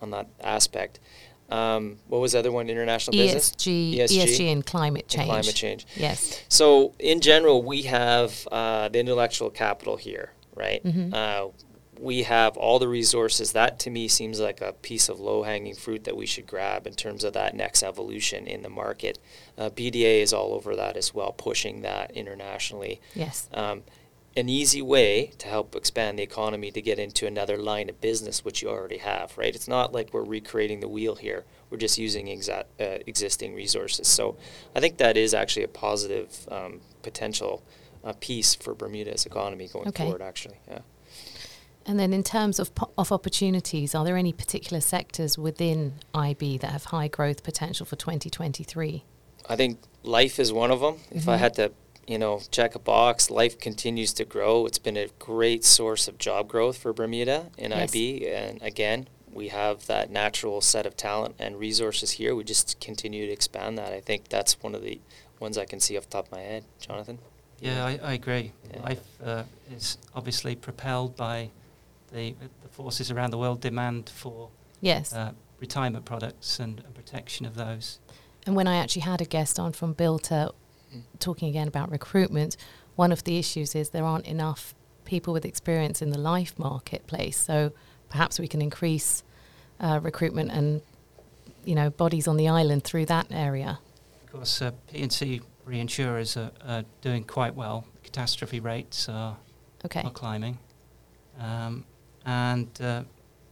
[0.00, 1.00] on that aspect.
[1.48, 2.68] Um, what was the other one?
[2.68, 3.52] International business.
[3.52, 5.28] ESG, ESG, ESG and climate and change.
[5.28, 5.86] climate change.
[5.94, 6.42] Yes.
[6.48, 10.82] So in general, we have uh, the intellectual capital here, right?
[10.84, 11.52] Mhm.
[11.98, 13.52] We have all the resources.
[13.52, 16.94] That to me seems like a piece of low-hanging fruit that we should grab in
[16.94, 19.18] terms of that next evolution in the market.
[19.56, 23.00] Uh, BDA is all over that as well, pushing that internationally.
[23.14, 23.48] Yes.
[23.52, 23.82] Um,
[24.36, 28.44] an easy way to help expand the economy to get into another line of business,
[28.44, 29.54] which you already have, right?
[29.54, 31.46] It's not like we're recreating the wheel here.
[31.70, 34.06] We're just using exa- uh, existing resources.
[34.08, 34.36] So
[34.74, 37.62] I think that is actually a positive um, potential
[38.04, 40.04] uh, piece for Bermuda's economy going Okay.
[40.04, 40.58] forward, actually.
[40.68, 40.80] Yeah.
[41.88, 46.72] And then, in terms of of opportunities, are there any particular sectors within IB that
[46.72, 49.04] have high growth potential for 2023?
[49.48, 50.96] I think life is one of them.
[51.10, 51.38] If I Mhm.
[51.38, 51.72] had to,
[52.08, 54.66] you know, check a box, life continues to grow.
[54.66, 57.90] It's been a great source of job growth for Bermuda in Yes.
[57.90, 62.34] IB, and again, we have that natural set of talent and resources here.
[62.34, 63.92] We just continue to expand that.
[63.92, 64.98] I think that's one of the
[65.38, 66.64] ones I can see off the top of my head.
[66.80, 67.18] Jonathan.
[67.60, 68.52] Yeah, I, I agree.
[68.72, 68.82] Yeah.
[68.82, 71.50] Life uh, is obviously propelled by
[72.12, 75.12] the, the forces around the world demand for Yes.
[75.12, 77.98] uh, retirement products and, and protection of those.
[78.46, 80.52] And when I actually had a guest on from Bilter
[80.94, 81.02] Mm.
[81.18, 82.56] talking again about recruitment,
[82.94, 84.72] one of the issues is there aren't enough
[85.04, 87.36] people with experience in the life marketplace.
[87.36, 87.72] So
[88.08, 89.24] perhaps we can increase
[89.80, 90.82] uh, recruitment and
[91.64, 93.80] you know bodies on the island through that area.
[94.26, 97.84] Of course, uh, P&C reinsurers are, are doing quite well.
[98.04, 99.36] Catastrophe rates are,
[99.84, 100.02] Okay.
[100.02, 100.58] are climbing.
[101.40, 101.84] Um,
[102.26, 103.02] and uh,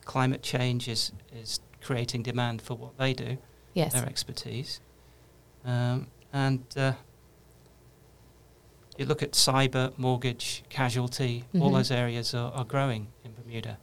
[0.05, 3.39] climate change is, is creating demand for what they do,
[3.73, 3.93] Yes.
[3.95, 4.81] their expertise.
[5.65, 6.93] Um, and uh,
[8.99, 11.75] you look at cyber, mortgage, casualty, all Mhm.
[11.75, 13.79] those areas are, are growing in Bermuda.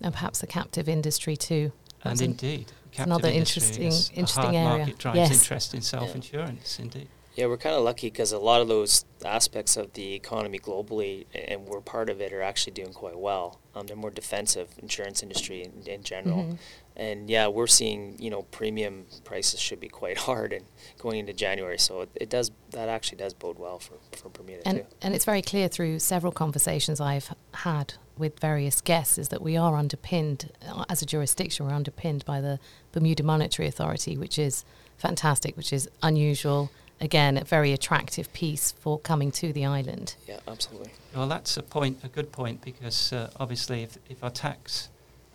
[0.00, 1.72] And perhaps the captive industry too.
[2.04, 4.78] And That's an- indeed, the another captive industry interesting- is a interesting hard area.
[4.78, 5.32] market drives Yes.
[5.32, 7.08] interest in self-insurance, indeed.
[7.34, 11.26] Yeah, we're kind of lucky because a lot of those aspects of the economy globally,
[11.34, 13.60] and we're part of it, are actually doing quite well.
[13.78, 16.58] Um, they're more defensive insurance industry in, in general, Mhm.
[16.96, 20.64] and yeah, we're seeing you know premium prices should be quite hard and
[20.98, 21.78] going into January.
[21.78, 24.86] So it, it does that actually does bode well for for Bermuda And too.
[25.02, 29.56] and it's very clear through several conversations I've had with various guests is that we
[29.56, 31.66] are underpinned uh, as a jurisdiction.
[31.66, 32.58] We're underpinned by the
[32.90, 34.64] Bermuda Monetary Authority, which is
[34.96, 36.70] fantastic, which is unusual.
[37.00, 40.16] Again, a very attractive piece for coming to the island.
[40.26, 40.90] Yeah, absolutely.
[41.14, 44.88] Well, that's a point, a good point, because uh, obviously, if, if our tax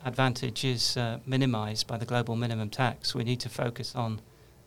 [0.05, 4.19] advantage is uh, minimised by the global minimum tax, we need to focus on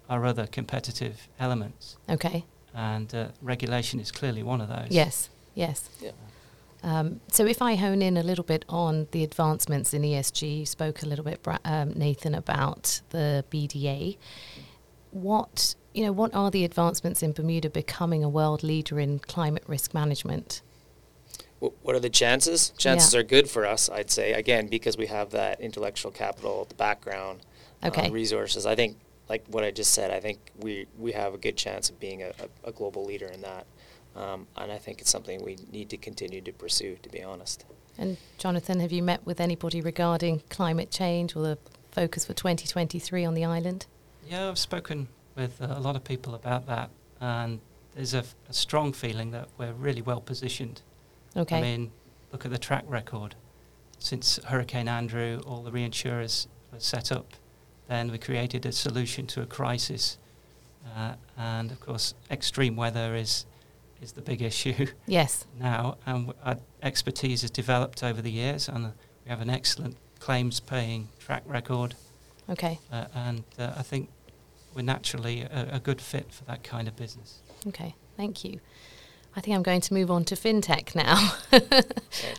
[0.09, 2.45] our other competitive elements, Okay.
[2.75, 4.89] and uh, regulation is clearly one of those.
[4.91, 5.29] Yes.
[5.55, 5.91] Yes.
[6.01, 6.13] Yeah.
[6.83, 10.67] Um, so if I hone in a little bit on the advancements in ESG, you
[10.67, 14.17] spoke a little bit, um, Nathan, about the BDA.
[15.23, 19.65] What you know, what are the advancements in Bermuda becoming a world leader in climate
[19.67, 20.61] risk management?
[21.59, 22.75] What are the chances?
[22.77, 24.35] Chances are good for us, I'd say.
[24.35, 27.41] Again, because we have that intellectual capital, the background,
[27.83, 28.11] uh, Okay.
[28.11, 28.67] resources.
[28.67, 28.99] I think,
[29.31, 32.23] like what I just said, I think we, we have a good chance of being
[32.23, 32.29] a,
[32.65, 33.67] a, a global leader in that.
[34.15, 37.65] Um, and I think it's something we need to continue to pursue, to be honest.
[37.97, 41.59] And Jonathan, have you met with anybody regarding climate change or the
[41.91, 43.87] focus for 2023 on the island?
[44.29, 47.61] Yeah, I've spoken with uh, a lot of people about that, and
[47.95, 50.83] there's a strong feeling that we're really well positioned.
[51.37, 51.59] Okay.
[51.59, 51.91] I mean,
[52.33, 53.35] look at the track record.
[53.99, 57.35] Since Hurricane Andrew, all the reinsurers were set up.
[57.89, 60.19] Then we created a solution to a crisis.
[60.97, 63.47] Uh, and of course, extreme weather is,
[64.03, 65.47] is the big issue yes.
[65.59, 65.97] now.
[66.07, 68.93] And w- our expertise has developed over the years, and
[69.25, 71.95] we have an excellent claims paying track record.
[72.49, 72.79] Okay.
[72.93, 74.09] Uh, and uh, I think
[74.77, 77.41] we're naturally a, a good fit for that kind of business.
[77.67, 77.97] Okay.
[78.17, 78.61] Thank you.
[79.35, 81.35] I think I'm going to move on to fintech now.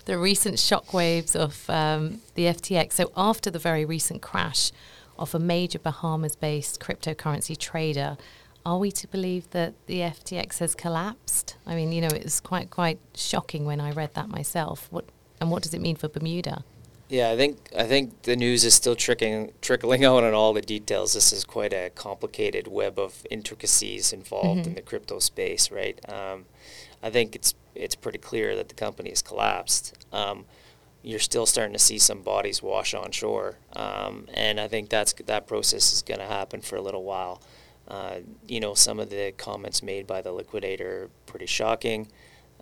[0.06, 2.93] the recent shockwaves of um, the FTX.
[2.93, 4.71] So, after the very recent crash
[5.17, 8.17] of a major Bahamas based cryptocurrency trader,
[8.65, 11.56] are we to believe that the FTX has collapsed?
[11.67, 14.88] I mean, you know, it was quite quite shocking when I read that myself.
[14.89, 15.06] What
[15.39, 16.63] and what does it mean for Bermuda?
[17.09, 20.61] Yeah, I think I think the news is still trickling trickling out on all the
[20.61, 21.13] details.
[21.13, 24.75] This is quite a complicated web of intricacies involved in Mhm.
[24.75, 25.97] the crypto space, right?
[26.09, 26.45] Um,
[27.01, 29.93] I think it's it's pretty clear that the company has collapsed.
[30.11, 30.45] Um,
[31.03, 35.13] you're still starting to see some bodies wash on shore, um, and I think that's
[35.13, 37.41] that process is going to happen for a little while.
[37.87, 38.17] Uh,
[38.47, 42.09] you know, some of the comments made by the liquidator are pretty shocking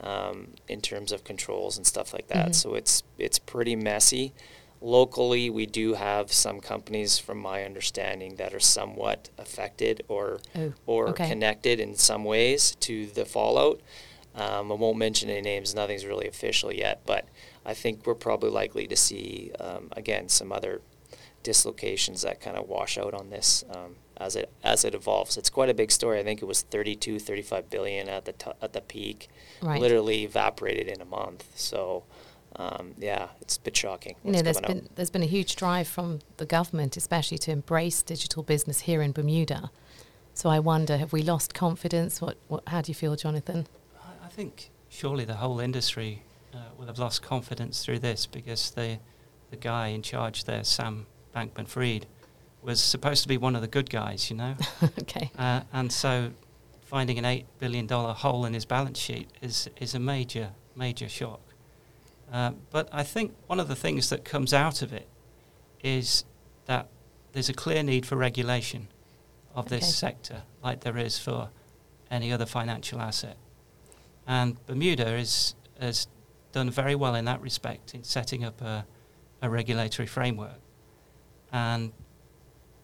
[0.01, 2.49] um, in terms of controls and stuff like that.
[2.49, 2.55] Mhm.
[2.55, 4.33] So it's it's pretty messy.
[4.81, 10.73] Locally, we do have some companies, from my understanding, that are somewhat affected or Oh,
[10.85, 11.27] or okay.
[11.29, 13.79] connected in some ways to the fallout.
[14.35, 17.01] Um, I won't mention any names; nothing's really official yet.
[17.05, 17.25] But
[17.65, 20.81] I think we're probably likely to see um, again some other
[21.41, 25.37] dislocations that kind of wash out on this um, as it as it evolves.
[25.37, 26.19] It's quite a big story.
[26.19, 29.29] I think it was 32, 35 billion at the t- at the peak,
[29.61, 29.79] Right.
[29.81, 31.45] literally evaporated in a month.
[31.55, 32.03] So,
[32.55, 34.15] um, yeah, it's a bit shocking.
[34.23, 34.83] You know, what's there's coming out.
[34.83, 39.01] been there's been a huge drive from the government, especially to embrace digital business here
[39.01, 39.71] in Bermuda.
[40.33, 42.21] So I wonder, have we lost confidence?
[42.21, 43.67] What, what how do you feel, Jonathan?
[44.03, 46.23] I, I think surely the whole industry
[46.53, 48.99] uh, will have lost confidence through this because the
[49.51, 52.07] the guy in charge there, Sam Bankman-Fried,
[52.65, 54.55] was supposed to be one of the good guys, you know.
[54.99, 55.31] okay.
[55.37, 56.31] Uh, and so,
[56.81, 61.07] finding an eight billion dollar hole in his balance sheet is is a major major
[61.07, 61.41] shock.
[62.31, 65.07] Uh, but I think one of the things that comes out of it
[65.83, 66.25] is
[66.65, 66.89] that
[67.33, 68.87] there's a clear need for regulation
[69.53, 71.49] of this sector, like there is for
[72.09, 73.37] any other financial asset.
[74.27, 76.07] And Bermuda is, has
[76.51, 78.85] done very well in that respect in setting up a,
[79.41, 80.59] a regulatory framework.
[81.51, 81.93] And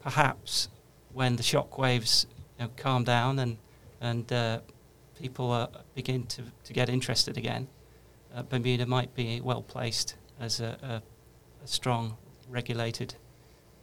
[0.02, 0.70] perhaps
[1.14, 2.26] when the shock waves
[2.60, 3.58] you know, calm down and,
[4.00, 4.60] and uh,
[5.20, 7.68] people uh, begin to, to get interested again,
[8.36, 12.18] uh, Bermuda might be well placed as a, a, a strong
[12.50, 13.16] regulated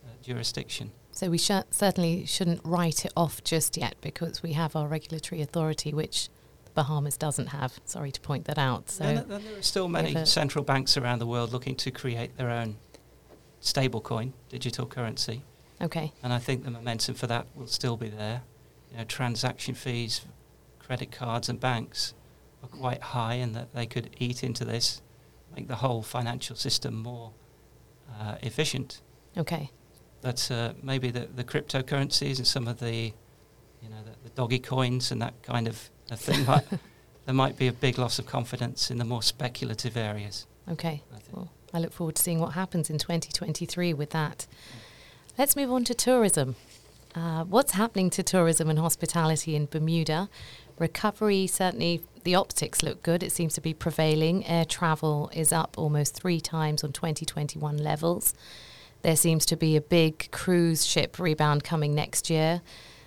[0.05, 0.91] uh, jurisdiction.
[1.13, 5.43] So we sh- certainly shouldn't write it off just yet because we have our regulatory
[5.43, 6.29] authority, which
[6.65, 7.81] the Bahamas doesn't have.
[7.85, 8.91] Sorry to point that out.
[8.91, 12.37] So And, th- there are still many central banks around the world looking to create
[12.37, 12.77] their own
[13.61, 15.43] stablecoin, digital currency,
[15.81, 18.43] okay, and I think the momentum for that will still be there.
[18.91, 20.23] You know, transaction fees,
[20.79, 22.15] credit cards, and banks
[22.63, 25.03] are quite high, and that they could eat into this,
[25.55, 27.33] make the whole financial system more
[28.21, 29.03] uh, efficient.
[29.37, 29.71] okay,
[30.23, 33.13] But uh, maybe the, the cryptocurrencies and some of the,
[33.83, 35.77] you know, the, the doggy coins and that kind of
[36.15, 36.67] thing, might,
[37.27, 40.47] there might be a big loss of confidence in the more speculative areas.
[40.71, 41.03] okay.
[41.15, 41.19] I.
[41.33, 44.47] Well, I look forward to seeing what happens in 2023 with that.
[45.39, 46.57] Let's move on to tourism.
[47.15, 50.29] Uh, what's happening to tourism and hospitality in Bermuda?
[50.81, 53.23] Recovery, certainly the optics look good.
[53.23, 54.45] It seems to be prevailing.
[54.47, 58.35] Air travel is up almost three times on 2021 levels.
[59.03, 62.61] There seems to be a big cruise ship rebound coming next year.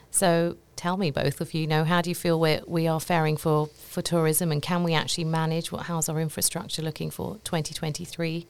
[0.09, 3.35] So tell me, both of you, know how do you feel we we are faring
[3.35, 5.69] for, for tourism, and can we actually manage?
[5.69, 8.47] What how's our infrastructure looking for 2023?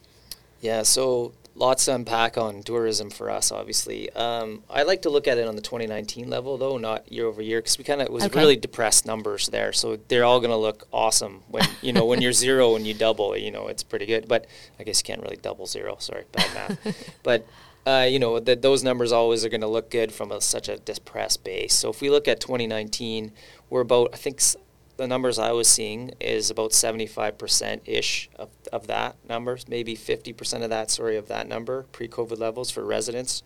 [0.61, 4.09] Yeah, so lots to unpack on tourism for us, obviously.
[4.11, 7.41] Um, I like to look at it on the 2019 level, though, not year over
[7.41, 8.39] year, because we kind of was Okay.
[8.39, 9.73] really depressed numbers there.
[9.73, 12.93] So they're all going to look awesome when you know when you're zero and you
[12.93, 13.35] double.
[13.37, 14.27] You know, it's pretty good.
[14.27, 14.45] But
[14.79, 15.97] I guess you can't really double zero.
[15.99, 17.13] Sorry, bad math.
[17.23, 17.45] but
[17.85, 20.69] uh, you know that those numbers always are going to look good from a, such
[20.69, 21.73] a depressed base.
[21.73, 23.31] So if we look at 2019,
[23.69, 24.41] we're about I think.
[25.01, 30.61] The numbers I was seeing is about 75% ish of, of that number, maybe 50%
[30.61, 33.41] of that, sorry, of that number, pre COVID levels for residents.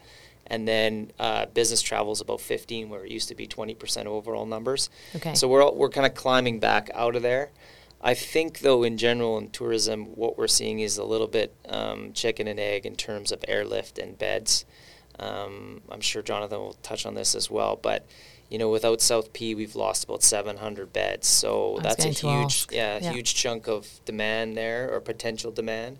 [0.47, 4.45] And then uh, business travel is about 15, where it used to be 20% overall
[4.45, 4.89] numbers.
[5.15, 5.33] Okay.
[5.33, 7.51] So we're, we're kind of climbing back out of there.
[8.01, 12.11] I think, though, in general in tourism, what we're seeing is a little bit um,
[12.11, 14.65] chicken and egg in terms of airlift and beds.
[15.17, 18.05] Um, I'm sure Jonathan will touch on this as well, but
[18.49, 21.27] you know, without South P, we've lost about 700 beds.
[21.27, 23.11] So that's a huge, yeah, Yeah.
[23.13, 25.97] huge chunk of demand there or potential demand.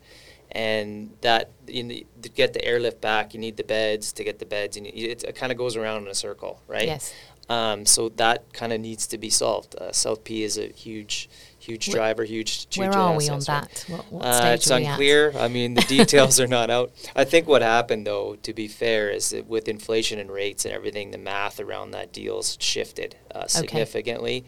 [0.51, 4.13] And that you need, to get the airlift back, you need the beds.
[4.13, 6.85] To get the beds, and it, it kind of goes around in a circle, right?
[6.85, 7.13] Yes.
[7.49, 9.75] Um, so that kind of needs to be solved.
[9.75, 11.29] Uh, South P is a huge,
[11.65, 12.67] huge driver, huge.
[12.69, 13.85] huge Where are we on that?
[13.87, 14.91] What, what uh, it's are we at?
[14.91, 15.33] unclear.
[15.37, 16.91] I mean, the details are not out.
[17.15, 20.73] I think what happened, though, to be fair, is that with inflation and rates and
[20.73, 24.45] everything, the math around that deal's shifted uh, significantly,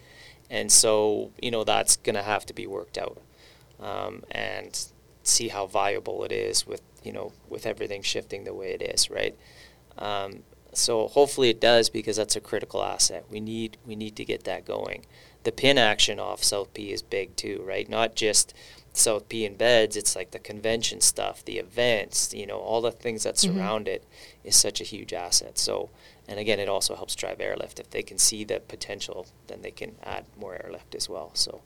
[0.49, 3.21] and so you know that's going to have to be worked out,
[3.79, 4.87] um, and
[5.23, 9.09] see how viable it is with you know with everything shifting the way it is,
[9.09, 9.35] right?
[9.97, 13.25] Um, so hopefully it does because that's a critical asset.
[13.29, 15.05] We need we need to get that going.
[15.47, 17.87] The pin action off South P is big too, right?
[17.87, 18.53] Not just
[18.91, 19.95] South P and beds.
[19.95, 23.53] It's like the convention stuff, the events, you know, all the things that Mhm.
[23.55, 24.03] surround it
[24.43, 25.57] is such a huge asset.
[25.57, 25.89] So,
[26.27, 27.79] and again, it also helps drive airlift.
[27.79, 31.31] If they can see the potential, then they can add more airlift as well.
[31.33, 31.61] So.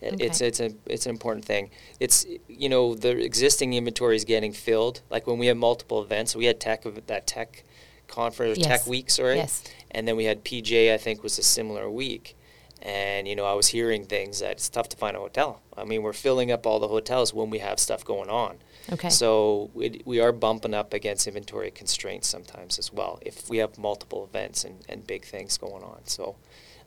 [0.00, 0.46] It, It's Okay.
[0.46, 1.70] it's a it's an important thing.
[1.98, 5.00] It's you know the existing inventory is getting filled.
[5.10, 7.64] Like when we have multiple events, we had tech of that tech
[8.06, 8.68] conference or Yes.
[8.68, 9.64] tech week, sorry, Yes.
[9.90, 10.94] and then we had PJ.
[10.94, 12.36] I think was a similar week,
[12.82, 15.62] and you know I was hearing things that it's tough to find a hotel.
[15.76, 18.58] I mean we're filling up all the hotels when we have stuff going on.
[18.92, 19.10] Okay.
[19.10, 23.78] So we, we are bumping up against inventory constraints sometimes as well if we have
[23.78, 26.00] multiple events and, and big things going on.
[26.04, 26.36] So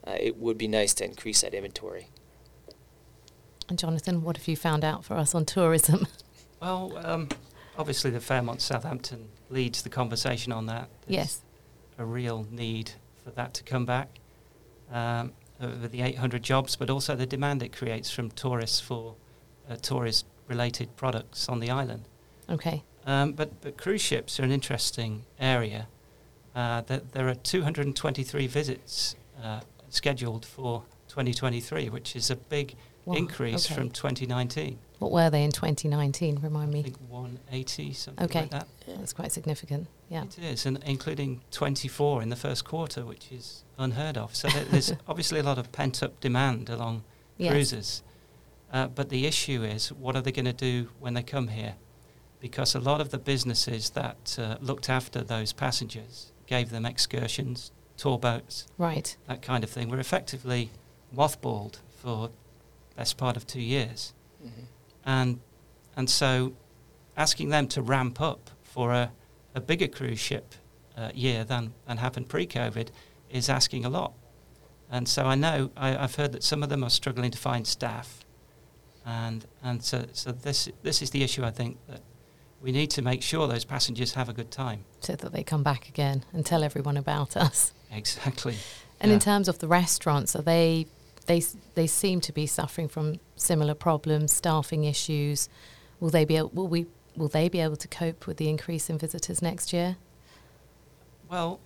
[0.06, 2.08] uh, it would be nice to increase that inventory.
[3.68, 6.06] And Jonathan, what have you found out for us on tourism?
[6.60, 7.28] Well, um,
[7.76, 10.88] obviously the Fairmont Southampton leads the conversation on that.
[11.08, 11.40] There's yes.
[11.98, 12.92] a real need
[13.24, 14.20] for that to come back.
[14.92, 15.32] Um,
[15.62, 19.14] over the 800 jobs, but also the demand it creates from tourists for
[19.70, 22.08] uh, tourist-related products on the island.
[22.50, 22.82] Okay.
[23.06, 25.88] Um, but, but cruise ships are an interesting area.
[26.54, 33.14] Uh, that there are 223 visits uh, scheduled for 2023, which is a big Wow,
[33.14, 33.74] increase okay.
[33.74, 34.78] from 2019.
[35.00, 36.38] What were they in 2019?
[36.40, 36.82] Remind I me.
[36.84, 38.40] think 180, something Okay.
[38.42, 38.68] like that.
[38.86, 39.88] That's quite significant.
[40.12, 40.24] Yeah.
[40.24, 44.36] It is, and including 24 in the first quarter, which is unheard of.
[44.36, 47.02] So there's obviously a lot of pent up demand along
[47.38, 47.50] Yes.
[47.52, 48.02] cruises.
[48.70, 51.76] Uh, but the issue is, what are they going to do when they come here?
[52.40, 57.72] Because a lot of the businesses that uh, looked after those passengers, gave them excursions,
[57.96, 59.16] tour boats, Right.
[59.28, 60.70] that kind of thing, were effectively
[61.16, 62.28] mothballed for
[62.96, 64.12] best part of two years.
[64.44, 64.50] Mhm.
[65.06, 65.40] And,
[65.96, 66.52] and so
[67.16, 69.10] asking them to ramp up for a,
[69.54, 70.54] a bigger cruise ship
[70.96, 72.88] uh, year than, than happened pre-COVID
[73.30, 74.12] is asking a lot.
[74.90, 77.66] And so I know, I, I've heard that some of them are struggling to find
[77.66, 78.24] staff.
[79.06, 82.02] And, and so, so this, this is the issue, I think, that
[82.60, 84.84] we need to make sure those passengers have a good time.
[85.00, 87.72] So that they come back again and tell everyone about us.
[87.90, 88.56] Exactly.
[89.00, 90.86] And in terms of the restaurants, are they
[91.26, 91.42] they
[91.74, 95.48] they seem to be suffering from similar problems, staffing issues?
[95.98, 96.86] Will they be able, will we
[97.16, 99.96] will they be able to cope with the increase in visitors next year?
[101.28, 101.60] Well,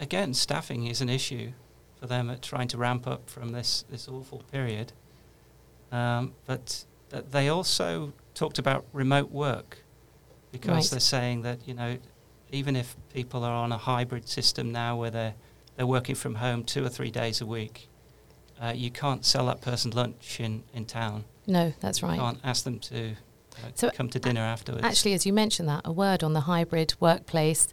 [0.00, 1.52] again, staffing is an issue
[1.98, 4.92] for them at trying to ramp up from this, this awful period.
[5.90, 9.78] Um, but th- they also talked about remote work
[10.52, 10.84] because Right.
[10.90, 11.98] they're saying that, you know,
[12.50, 15.34] even if people are on a hybrid system now where they're,
[15.76, 17.88] they're working from home two or three days a week,
[18.60, 21.24] uh, you can't sell that person lunch in, in town.
[21.46, 22.18] No, that's You right.
[22.18, 23.14] can't ask them to
[23.74, 24.84] So, come to dinner afterwards.
[24.84, 27.72] Actually, as you mentioned that, a word on the hybrid workplace.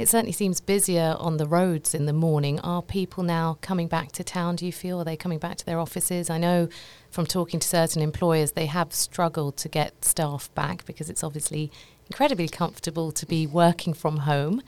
[0.00, 2.58] It certainly seems busier on the roads in the morning.
[2.60, 4.98] Are people now coming back to town, do you feel?
[4.98, 6.30] Are they coming back to their offices?
[6.30, 6.70] I know
[7.10, 11.70] from talking to certain employers, they have struggled to get staff back because it's obviously
[12.06, 14.62] incredibly comfortable to be working from home.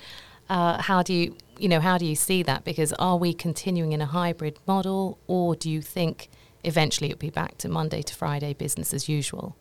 [0.51, 2.63] Uh, how do you, you know, how do you see that?
[2.63, 6.29] Because are we continuing in a hybrid model, or do you think
[6.63, 9.57] eventually it'll be back to Monday to Friday business as usual?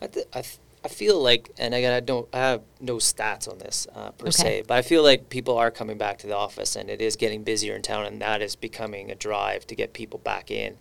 [0.00, 3.48] I, th- I, f- I feel like, and again, I don't, I have no stats
[3.50, 4.30] on this uh, per Okay.
[4.30, 7.16] se, but I feel like people are coming back to the office, and it is
[7.16, 10.76] getting busier in town, and that is becoming a drive to get people back in.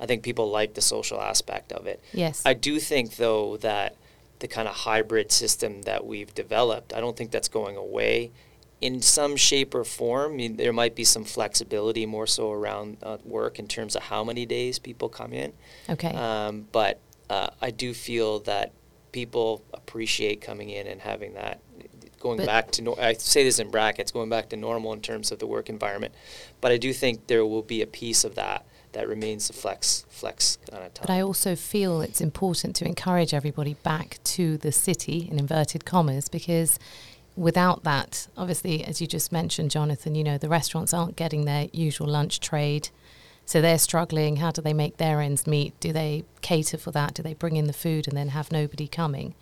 [0.00, 2.02] I think people like the social aspect of it.
[2.12, 2.42] Yes.
[2.44, 3.94] I do think, though, that
[4.40, 8.30] the kind of hybrid system that we've developed, I don't think that's going away
[8.82, 10.32] in some shape or form.
[10.32, 14.02] I mean, there might be some flexibility more so around uh, work in terms of
[14.02, 15.54] how many days people come in.
[15.88, 16.08] okay.
[16.10, 17.00] Um, but
[17.30, 18.72] uh, I do feel that
[19.12, 21.60] people appreciate coming in and having that
[22.20, 25.00] going But- back to nor- I say this in brackets going back to normal in
[25.00, 26.14] terms of the work environment.
[26.60, 30.06] But I do think there will be a piece of that that remains the flex
[30.08, 31.04] flex kind of time.
[31.06, 35.84] But I also feel it's important to encourage everybody back to the city, in inverted
[35.84, 36.78] commas, because
[37.36, 41.68] without that, obviously, as you just mentioned, Jonathan, you know, the restaurants aren't getting their
[41.72, 42.88] usual lunch trade.
[43.46, 44.36] So they're struggling.
[44.36, 45.78] How do they make their ends meet?
[45.80, 47.14] Do they cater for that?
[47.14, 49.34] Do they bring in the food and then have nobody coming?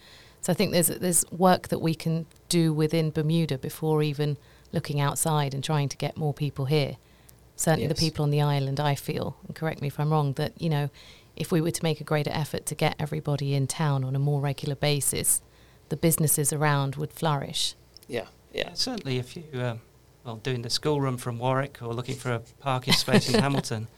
[0.42, 4.36] So I think there's there's work that we can do within Bermuda before even
[4.72, 6.98] looking outside and trying to get more people here.
[7.56, 10.60] Certainly, the people on the island, I feel, and correct me if I'm wrong, that
[10.60, 10.90] you know,
[11.34, 14.18] if we were to make a greater effort to get everybody in town on a
[14.18, 15.40] more regular basis,
[15.88, 17.74] the businesses around would flourish.
[18.06, 18.68] yeah, yeah.
[18.68, 19.80] Yeah, certainly if you, um,
[20.24, 23.88] well, doing the schoolroom from Warwick or looking for a parking space in Hamilton,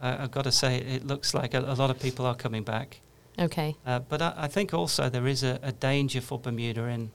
[0.00, 2.64] uh, I've got to say it looks like a, a lot of people are coming
[2.64, 3.00] back.
[3.38, 3.76] Okay.
[3.86, 7.10] Uh, but I, I think also there is a, a danger for Bermuda in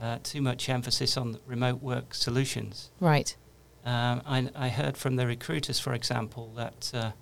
[0.00, 2.90] uh, too much emphasis on remote work solutions.
[3.00, 3.36] Right.
[3.84, 7.12] Um, I, I heard from the recruiters, for example, that uh,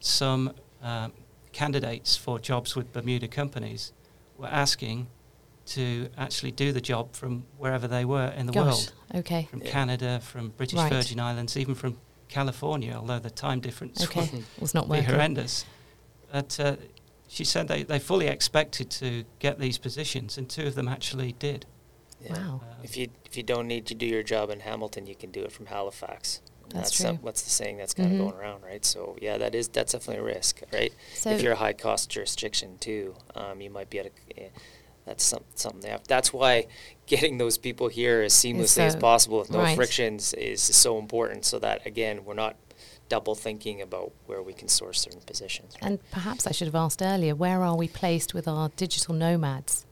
[0.00, 0.52] some
[0.82, 1.12] um,
[1.52, 3.92] candidates for jobs with Bermuda companies
[4.36, 5.08] were asking
[5.66, 8.64] to actually do the job from wherever they were in the Gosh.
[8.64, 9.48] world, Okay.
[9.50, 9.70] from Yeah.
[9.70, 10.92] Canada, from British Right.
[10.92, 11.98] Virgin Islands, even from
[12.28, 14.28] California, although the time difference Okay.
[14.32, 15.04] would Was not be working.
[15.06, 15.64] horrendous.
[16.30, 16.76] But uh,
[17.28, 21.32] she said they, they fully expected to get these positions, and two of them actually
[21.32, 21.64] did.
[22.20, 22.32] yeah.
[22.32, 22.60] Wow.
[22.62, 25.30] Um, If you if you don't need to do your job in Hamilton, you can
[25.30, 26.40] do it from Halifax.
[26.70, 27.24] That's some- true.
[27.24, 28.14] what's the saying that's kind Mhm.
[28.14, 28.84] of going around, right?
[28.84, 30.92] So yeah, that is that's definitely a risk, right?
[31.14, 34.50] So if you're a high cost jurisdiction too, um, you might be at a.
[35.04, 36.06] That's some, something they have.
[36.06, 36.66] That's why
[37.06, 39.76] getting those people here as seamlessly as possible with no right.
[39.76, 41.44] frictions is so important.
[41.44, 42.56] So that again, we're not
[43.08, 45.74] double thinking about where we can source certain positions.
[45.80, 45.90] right?
[45.90, 49.84] And perhaps I should have asked earlier, where are we placed with our digital nomads?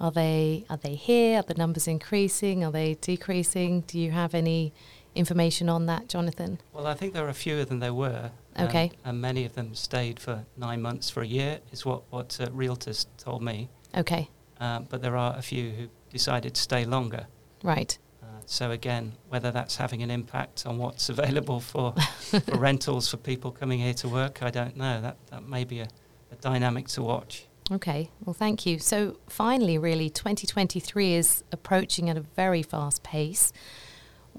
[0.00, 1.40] Are they are they here?
[1.40, 2.64] Are the numbers increasing?
[2.64, 3.82] Are they decreasing?
[3.82, 4.72] Do you have any
[5.14, 6.58] information on that, Jonathan?
[6.72, 8.30] Well, I think there are fewer than there were.
[8.56, 8.92] um, Okay.
[9.04, 12.46] and many of them stayed for nine months, for a year, is what, what uh,
[12.46, 13.68] realtors told me.
[13.96, 14.28] Okay,
[14.60, 17.26] Um, but there are a few who decided to stay longer.
[17.62, 17.98] right.
[18.22, 23.16] Uh, so again, whether that's having an impact on what's available for, for rentals for
[23.16, 25.00] people coming here to work, I don't know.
[25.00, 25.88] That that may be a,
[26.30, 27.46] a dynamic to watch.
[27.72, 28.78] Okay, well, thank you.
[28.80, 33.52] So, finally, really, 2023 is approaching at a very fast pace.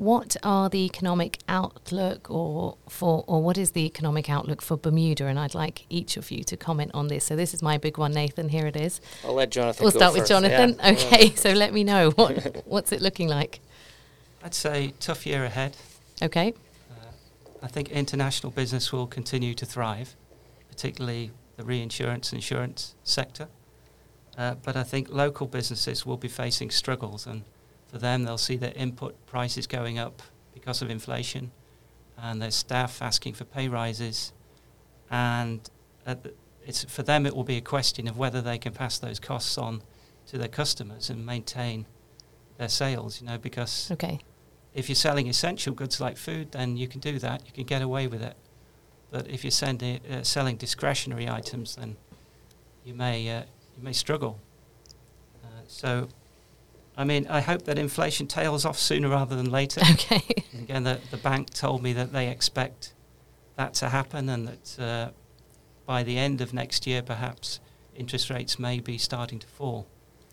[0.01, 5.27] What are the economic outlook, or for, or what is the economic outlook for Bermuda?
[5.27, 7.25] And I'd like each of you to comment on this.
[7.25, 8.49] So, this is my big one, Nathan.
[8.49, 8.99] Here it is.
[9.23, 9.83] I'll let Jonathan.
[9.83, 10.27] We'll start with.
[10.27, 10.75] Jonathan.
[10.79, 10.91] Yeah.
[10.93, 13.59] Okay, so let me know what what's it looking like.
[14.43, 15.77] I'd say tough year ahead.
[16.19, 16.55] Okay,
[16.89, 16.95] Uh,
[17.61, 20.15] I think international business will continue to thrive,
[20.67, 23.49] particularly the reinsurance and insurance sector.
[24.35, 27.43] Uh, but I think local businesses will be facing struggles, and
[27.91, 30.21] for them, they'll see their input prices going up
[30.53, 31.51] because of inflation,
[32.17, 34.31] and their staff asking for pay rises,
[35.09, 35.69] and
[36.05, 36.33] at the,
[36.65, 39.57] it's for them it will be a question of whether they can pass those costs
[39.57, 39.81] on
[40.27, 41.85] to their customers and maintain
[42.57, 43.19] their sales.
[43.19, 44.19] You know, because okay,
[44.73, 47.45] if you're selling essential goods like food, then you can do that.
[47.45, 48.35] You can get away with it.
[49.09, 51.97] But if you're sending, uh, selling discretionary items, then
[52.85, 53.43] you may uh,
[53.75, 54.39] you may struggle.
[55.43, 56.07] Uh, so,
[57.01, 59.81] I mean, I hope that inflation tails off sooner rather than later.
[59.91, 60.21] okay,
[60.53, 62.93] And again, the, the bank told me that they expect
[63.55, 65.09] that to happen, and that uh,
[65.87, 67.59] by the end of next year, perhaps
[67.95, 69.87] interest rates may be starting to fall,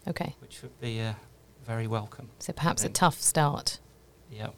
[0.07, 0.37] okay.
[0.41, 1.15] which would be uh,
[1.65, 2.29] very welcome.
[2.39, 3.81] So perhaps a tough start.
[4.31, 4.49] Yeah.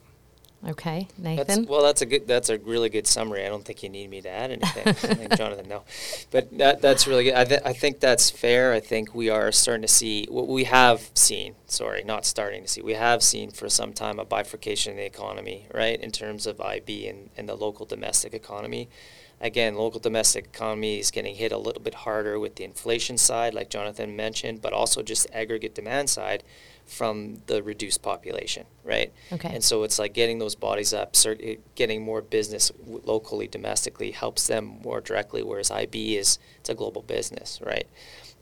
[0.67, 1.65] Okay, That's, Nathan.
[1.65, 2.27] well, that's a good.
[2.27, 3.43] That's a really good summary.
[3.43, 5.67] I don't think you need me to add anything, I think Jonathan.
[5.67, 5.83] No,
[6.29, 7.33] but that, that's really good.
[7.33, 8.71] I, th- I think that's fair.
[8.71, 11.55] I think we are starting to see what we have seen.
[11.65, 12.81] Sorry, not starting to see.
[12.83, 16.61] We have seen for some time a bifurcation in the economy, right, in terms of
[16.61, 18.87] IB and, and the local domestic economy.
[19.39, 23.55] Again, local domestic economy is getting hit a little bit harder with the inflation side,
[23.55, 26.43] like Jonathan mentioned, but also just aggregate demand side
[26.85, 29.11] from the reduced population, right?
[29.31, 29.49] Okay.
[29.53, 34.11] And so it's like getting those bodies up, it- getting more business w- locally, domestically
[34.11, 35.41] helps them more directly.
[35.43, 37.87] Whereas IB is it's a global business, right?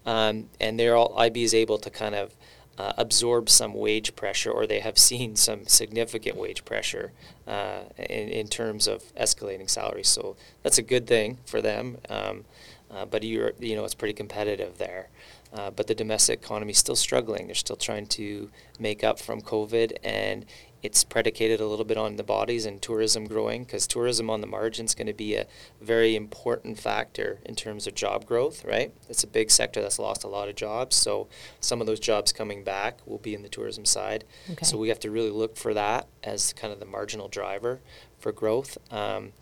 [0.06, 2.34] Um, and they're all IB is able to kind of
[2.78, 7.12] uh, absorb some wage pressure, or they have seen some significant wage pressure
[7.48, 10.08] uh, in in terms of escalating salaries.
[10.08, 11.98] So that's a good thing for them.
[12.10, 12.46] Um,
[12.92, 15.10] uh, but you're, you know, it's pretty competitive there.
[15.52, 17.48] Uh, but the domestic economy is still struggling.
[17.48, 20.46] They're still trying to make up from COVID, and
[20.82, 24.48] it's predicated a little bit on the bodies and tourism growing because tourism on the
[24.48, 25.46] margin is going to be a
[25.82, 28.94] very important factor in terms of job growth, right?
[29.10, 30.96] It's a big sector that's lost a lot of jobs.
[30.96, 31.28] So
[31.60, 34.24] some of those jobs coming back will be in the tourism side.
[34.52, 34.66] Okay.
[34.66, 37.82] So we have to really look for that as kind of the marginal driver
[38.18, 38.78] for growth.
[38.92, 39.34] Um,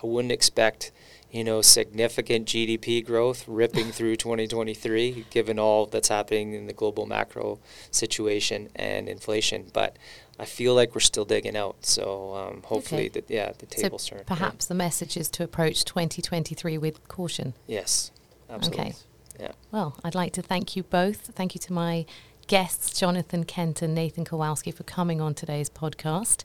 [0.00, 0.92] I wouldn't expect,
[1.34, 7.06] you know, significant GDP growth ripping through 2023, given all that's happening in the global
[7.06, 7.58] macro
[7.90, 9.66] situation and inflation.
[9.72, 9.96] But
[10.38, 11.84] I feel like we're still digging out.
[11.84, 13.20] So um, hopefully, Okay.
[13.20, 14.18] that yeah, the So tables turn.
[14.20, 14.24] yeah.
[14.26, 17.54] perhaps the message is to approach 2023 with caution.
[17.66, 18.12] Yes,
[18.48, 18.84] absolutely.
[18.84, 18.94] Okay.
[19.40, 19.52] Yeah.
[19.72, 21.32] Well, I'd like to thank you both.
[21.34, 22.06] Thank you to my
[22.46, 26.44] guests, Jonathan Kent and Nathan Kowalski, for coming on today's podcast.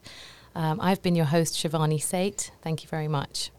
[0.56, 2.50] Um, I've been your host, Shivani Seth.
[2.62, 3.52] Thank you very much.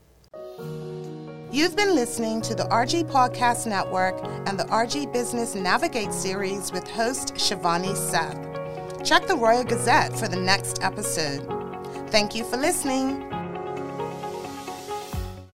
[1.52, 4.16] You've been listening to the RG Podcast Network
[4.48, 9.04] and the RG Business Navigate series with host Shivani Seth.
[9.04, 11.46] Check the Royal Gazette for the next episode.
[12.10, 13.31] Thank you for listening.